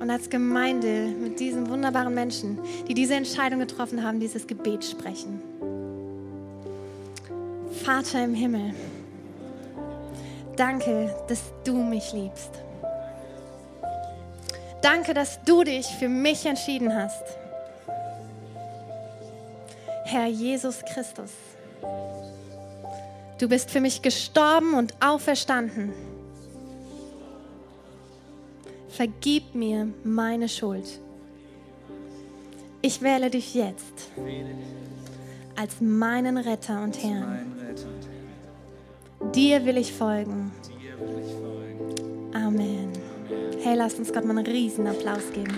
und 0.00 0.10
als 0.10 0.30
Gemeinde 0.30 1.08
mit 1.08 1.38
diesen 1.40 1.68
wunderbaren 1.68 2.14
Menschen, 2.14 2.58
die 2.88 2.94
diese 2.94 3.16
Entscheidung 3.16 3.60
getroffen 3.60 4.02
haben, 4.02 4.18
dieses 4.18 4.46
Gebet 4.46 4.82
sprechen. 4.82 5.42
Vater 7.84 8.24
im 8.24 8.32
Himmel, 8.32 8.72
danke, 10.56 11.14
dass 11.28 11.52
du 11.64 11.74
mich 11.74 12.14
liebst. 12.14 12.62
Danke, 14.80 15.12
dass 15.12 15.44
du 15.44 15.64
dich 15.64 15.86
für 15.98 16.08
mich 16.08 16.46
entschieden 16.46 16.94
hast. 16.94 17.38
Herr 20.10 20.26
Jesus 20.26 20.82
Christus, 20.90 21.32
du 23.38 23.46
bist 23.46 23.70
für 23.70 23.80
mich 23.80 24.00
gestorben 24.00 24.72
und 24.72 24.94
auferstanden 25.00 25.92
vergib 28.88 29.54
mir 29.54 29.88
meine 30.04 30.48
Schuld. 30.48 30.98
Ich 32.80 33.02
wähle 33.02 33.28
dich 33.28 33.54
jetzt 33.54 34.08
als 35.56 35.82
meinen 35.82 36.38
Retter 36.38 36.82
und 36.82 37.02
Herrn. 37.02 37.54
Dir 39.34 39.66
will 39.66 39.76
ich 39.76 39.92
folgen. 39.92 40.50
Amen. 42.32 42.92
Hey, 43.62 43.76
lasst 43.76 43.98
uns 43.98 44.10
Gott 44.10 44.24
mal 44.24 44.38
einen 44.38 44.46
riesen 44.46 44.86
Applaus 44.86 45.30
geben. 45.34 45.54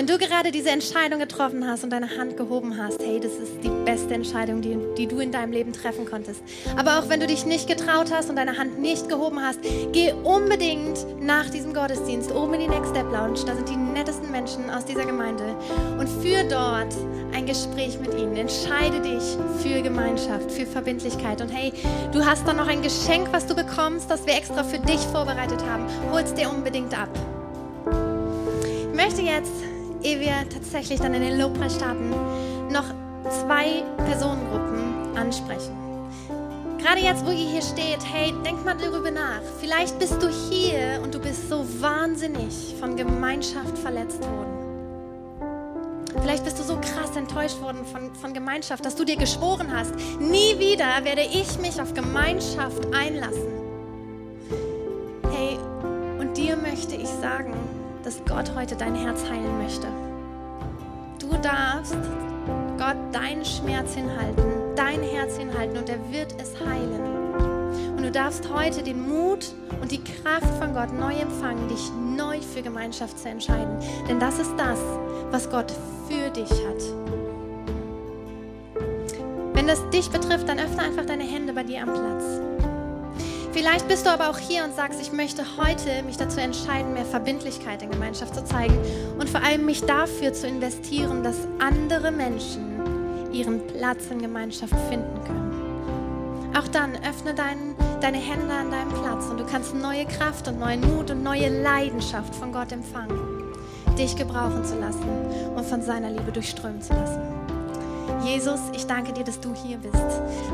Wenn 0.00 0.06
du 0.06 0.16
gerade 0.16 0.50
diese 0.50 0.70
Entscheidung 0.70 1.18
getroffen 1.18 1.66
hast 1.66 1.84
und 1.84 1.90
deine 1.90 2.16
Hand 2.16 2.38
gehoben 2.38 2.78
hast, 2.78 3.02
hey, 3.02 3.20
das 3.20 3.32
ist 3.32 3.62
die 3.62 3.68
beste 3.84 4.14
Entscheidung, 4.14 4.62
die, 4.62 4.78
die 4.96 5.06
du 5.06 5.18
in 5.18 5.30
deinem 5.30 5.52
Leben 5.52 5.74
treffen 5.74 6.06
konntest. 6.06 6.40
Aber 6.74 6.98
auch 6.98 7.10
wenn 7.10 7.20
du 7.20 7.26
dich 7.26 7.44
nicht 7.44 7.68
getraut 7.68 8.10
hast 8.10 8.30
und 8.30 8.36
deine 8.36 8.56
Hand 8.56 8.78
nicht 8.78 9.10
gehoben 9.10 9.42
hast, 9.42 9.58
geh 9.92 10.14
unbedingt 10.24 11.04
nach 11.20 11.50
diesem 11.50 11.74
Gottesdienst 11.74 12.32
oben 12.32 12.54
in 12.54 12.60
die 12.60 12.68
Next 12.68 12.92
Step 12.92 13.12
Lounge. 13.12 13.40
Da 13.44 13.54
sind 13.54 13.68
die 13.68 13.76
nettesten 13.76 14.30
Menschen 14.30 14.70
aus 14.70 14.86
dieser 14.86 15.04
Gemeinde 15.04 15.54
und 15.98 16.08
führ 16.08 16.44
dort 16.44 16.94
ein 17.34 17.44
Gespräch 17.44 18.00
mit 18.00 18.14
ihnen. 18.14 18.34
Entscheide 18.36 19.02
dich 19.02 19.36
für 19.62 19.82
Gemeinschaft, 19.82 20.50
für 20.50 20.64
Verbindlichkeit. 20.64 21.42
Und 21.42 21.50
hey, 21.50 21.74
du 22.12 22.24
hast 22.24 22.48
dann 22.48 22.56
noch 22.56 22.68
ein 22.68 22.80
Geschenk, 22.80 23.28
was 23.32 23.46
du 23.46 23.54
bekommst, 23.54 24.10
das 24.10 24.24
wir 24.24 24.32
extra 24.32 24.64
für 24.64 24.78
dich 24.78 25.00
vorbereitet 25.12 25.62
haben. 25.68 25.84
Hol 26.10 26.22
es 26.22 26.32
dir 26.32 26.48
unbedingt 26.48 26.98
ab. 26.98 27.10
Ich 28.90 28.96
möchte 28.96 29.20
jetzt 29.20 29.69
ehe 30.02 30.20
wir 30.20 30.48
tatsächlich 30.48 31.00
dann 31.00 31.14
in 31.14 31.22
den 31.22 31.38
Lobpreis 31.38 31.76
starten, 31.76 32.10
noch 32.70 32.84
zwei 33.28 33.82
Personengruppen 34.06 35.16
ansprechen. 35.16 35.76
Gerade 36.78 37.00
jetzt, 37.00 37.26
wo 37.26 37.30
ihr 37.30 37.50
hier 37.50 37.62
steht, 37.62 37.98
hey, 38.10 38.32
denk 38.44 38.64
mal 38.64 38.76
darüber 38.76 39.10
nach. 39.10 39.42
Vielleicht 39.60 39.98
bist 39.98 40.22
du 40.22 40.28
hier 40.28 41.00
und 41.02 41.14
du 41.14 41.18
bist 41.18 41.48
so 41.50 41.64
wahnsinnig 41.80 42.74
von 42.80 42.96
Gemeinschaft 42.96 43.76
verletzt 43.78 44.20
worden. 44.22 44.60
Vielleicht 46.22 46.44
bist 46.44 46.58
du 46.58 46.62
so 46.62 46.76
krass 46.76 47.16
enttäuscht 47.16 47.60
worden 47.60 47.84
von, 47.84 48.14
von 48.14 48.32
Gemeinschaft, 48.32 48.84
dass 48.84 48.96
du 48.96 49.04
dir 49.04 49.16
geschworen 49.16 49.68
hast, 49.74 49.94
nie 50.18 50.58
wieder 50.58 51.04
werde 51.04 51.22
ich 51.22 51.58
mich 51.60 51.80
auf 51.80 51.94
Gemeinschaft 51.94 52.86
einlassen. 52.94 53.52
Hey, 55.30 55.58
und 56.18 56.36
dir 56.36 56.56
möchte 56.56 56.96
ich 56.96 57.08
sagen, 57.08 57.54
dass 58.04 58.24
Gott 58.24 58.52
heute 58.54 58.76
dein 58.76 58.94
Herz 58.94 59.28
heilen 59.28 59.58
möchte. 59.58 59.86
Du 61.18 61.36
darfst 61.42 61.96
Gott 62.78 62.96
deinen 63.12 63.44
Schmerz 63.44 63.94
hinhalten, 63.94 64.44
dein 64.74 65.02
Herz 65.02 65.36
hinhalten 65.36 65.76
und 65.78 65.88
er 65.88 65.98
wird 66.10 66.34
es 66.40 66.54
heilen. 66.58 67.20
Und 67.96 68.02
du 68.02 68.10
darfst 68.10 68.52
heute 68.52 68.82
den 68.82 69.06
Mut 69.06 69.52
und 69.82 69.90
die 69.90 70.02
Kraft 70.02 70.48
von 70.58 70.72
Gott 70.72 70.92
neu 70.92 71.14
empfangen, 71.14 71.68
dich 71.68 71.90
neu 72.16 72.40
für 72.40 72.62
Gemeinschaft 72.62 73.18
zu 73.18 73.28
entscheiden. 73.28 73.78
Denn 74.08 74.18
das 74.18 74.38
ist 74.38 74.54
das, 74.56 74.78
was 75.30 75.50
Gott 75.50 75.72
für 76.08 76.30
dich 76.30 76.50
hat. 76.50 76.82
Wenn 79.52 79.66
das 79.66 79.88
dich 79.90 80.10
betrifft, 80.10 80.48
dann 80.48 80.58
öffne 80.58 80.82
einfach 80.82 81.04
deine 81.04 81.24
Hände 81.24 81.52
bei 81.52 81.62
dir 81.62 81.82
am 81.82 81.92
Platz. 81.92 82.69
Vielleicht 83.52 83.88
bist 83.88 84.06
du 84.06 84.10
aber 84.10 84.30
auch 84.30 84.38
hier 84.38 84.64
und 84.64 84.76
sagst, 84.76 85.00
ich 85.00 85.12
möchte 85.12 85.44
heute 85.56 86.04
mich 86.04 86.16
dazu 86.16 86.38
entscheiden, 86.38 86.92
mehr 86.92 87.04
Verbindlichkeit 87.04 87.82
in 87.82 87.90
Gemeinschaft 87.90 88.34
zu 88.34 88.44
zeigen 88.44 88.78
und 89.18 89.28
vor 89.28 89.42
allem 89.42 89.66
mich 89.66 89.82
dafür 89.82 90.32
zu 90.32 90.46
investieren, 90.46 91.24
dass 91.24 91.36
andere 91.58 92.12
Menschen 92.12 92.70
ihren 93.32 93.66
Platz 93.66 94.06
in 94.10 94.20
Gemeinschaft 94.20 94.74
finden 94.88 95.24
können. 95.24 96.50
Auch 96.56 96.68
dann 96.68 96.92
öffne 97.08 97.34
dein, 97.34 97.74
deine 98.00 98.18
Hände 98.18 98.54
an 98.54 98.70
deinem 98.70 98.90
Platz 98.90 99.26
und 99.26 99.38
du 99.38 99.44
kannst 99.44 99.74
neue 99.74 100.04
Kraft 100.06 100.46
und 100.46 100.60
neuen 100.60 100.80
Mut 100.80 101.10
und 101.10 101.22
neue 101.22 101.48
Leidenschaft 101.62 102.34
von 102.34 102.52
Gott 102.52 102.70
empfangen, 102.70 103.18
dich 103.98 104.14
gebrauchen 104.14 104.64
zu 104.64 104.78
lassen 104.78 105.08
und 105.56 105.64
von 105.66 105.82
seiner 105.82 106.10
Liebe 106.10 106.30
durchströmen 106.30 106.82
zu 106.82 106.92
lassen. 106.92 107.39
Jesus, 108.24 108.60
ich 108.74 108.86
danke 108.86 109.12
dir, 109.12 109.24
dass 109.24 109.40
du 109.40 109.54
hier 109.54 109.78
bist. 109.78 109.96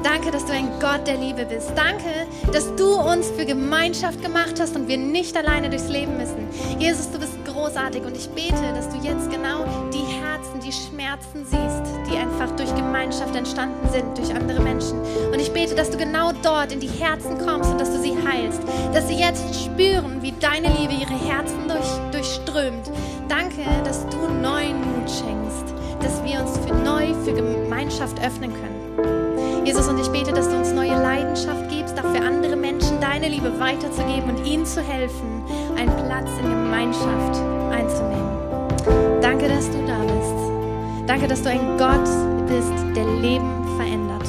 Danke, 0.02 0.30
dass 0.30 0.46
du 0.46 0.52
ein 0.52 0.68
Gott 0.80 1.06
der 1.06 1.16
Liebe 1.16 1.44
bist. 1.44 1.72
Danke, 1.74 2.26
dass 2.52 2.74
du 2.76 2.94
uns 2.94 3.28
für 3.30 3.44
Gemeinschaft 3.44 4.22
gemacht 4.22 4.60
hast 4.60 4.76
und 4.76 4.88
wir 4.88 4.98
nicht 4.98 5.36
alleine 5.36 5.68
durchs 5.68 5.88
Leben 5.88 6.16
müssen. 6.16 6.48
Jesus, 6.78 7.10
du 7.10 7.18
bist 7.18 7.32
großartig 7.44 8.02
und 8.04 8.16
ich 8.16 8.28
bete, 8.30 8.72
dass 8.74 8.88
du 8.88 8.96
jetzt 8.96 9.30
genau 9.30 9.64
die 9.92 10.04
Herzen, 10.04 10.60
die 10.60 10.72
Schmerzen 10.72 11.44
siehst, 11.44 12.10
die 12.10 12.16
einfach 12.16 12.54
durch 12.56 12.72
Gemeinschaft 12.74 13.34
entstanden 13.34 13.88
sind, 13.90 14.16
durch 14.16 14.34
andere 14.34 14.60
Menschen. 14.60 15.00
Und 15.32 15.40
ich 15.40 15.52
bete, 15.52 15.74
dass 15.74 15.90
du 15.90 15.98
genau 15.98 16.32
dort 16.42 16.72
in 16.72 16.80
die 16.80 16.88
Herzen 16.88 17.36
kommst 17.38 17.70
und 17.70 17.80
dass 17.80 17.90
du 17.90 18.00
sie 18.00 18.14
heilst. 18.26 18.60
Dass 18.94 19.08
sie 19.08 19.16
jetzt 19.16 19.42
spüren, 19.64 20.22
wie 20.22 20.32
deine 20.32 20.68
Liebe 20.68 20.94
ihre 20.94 21.18
Herzen 21.28 21.66
durch, 21.66 22.12
durchströmt. 22.12 22.90
Danke, 23.28 23.64
dass 23.84 24.06
du 24.08 24.16
neuen 24.40 24.76
Mut 24.80 25.10
schenkst 25.10 25.75
dass 26.06 26.22
wir 26.22 26.40
uns 26.40 26.56
für 26.58 26.72
neu 26.72 27.12
für 27.24 27.32
Gemeinschaft 27.32 28.24
öffnen 28.24 28.52
können. 28.52 29.66
Jesus, 29.66 29.88
und 29.88 29.98
ich 29.98 30.06
bete, 30.08 30.32
dass 30.32 30.48
du 30.48 30.56
uns 30.56 30.72
neue 30.72 30.92
Leidenschaft 30.92 31.68
gibst, 31.68 31.98
auch 31.98 32.14
für 32.14 32.22
andere 32.22 32.54
Menschen 32.54 33.00
deine 33.00 33.28
Liebe 33.28 33.58
weiterzugeben 33.58 34.30
und 34.30 34.46
ihnen 34.46 34.64
zu 34.64 34.80
helfen, 34.80 35.42
einen 35.76 35.90
Platz 36.06 36.28
in 36.40 36.48
Gemeinschaft 36.48 37.42
einzunehmen. 37.72 39.20
Danke, 39.20 39.48
dass 39.48 39.68
du 39.68 39.84
da 39.84 39.98
bist. 39.98 41.08
Danke, 41.08 41.26
dass 41.26 41.42
du 41.42 41.50
ein 41.50 41.76
Gott 41.76 42.08
bist, 42.46 42.96
der 42.96 43.06
Leben 43.20 43.64
verändert. 43.76 44.28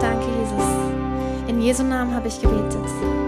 Danke, 0.00 0.26
Jesus. 0.40 0.66
In 1.46 1.62
Jesu 1.62 1.84
Namen 1.84 2.12
habe 2.12 2.26
ich 2.26 2.40
gebetet. 2.40 3.19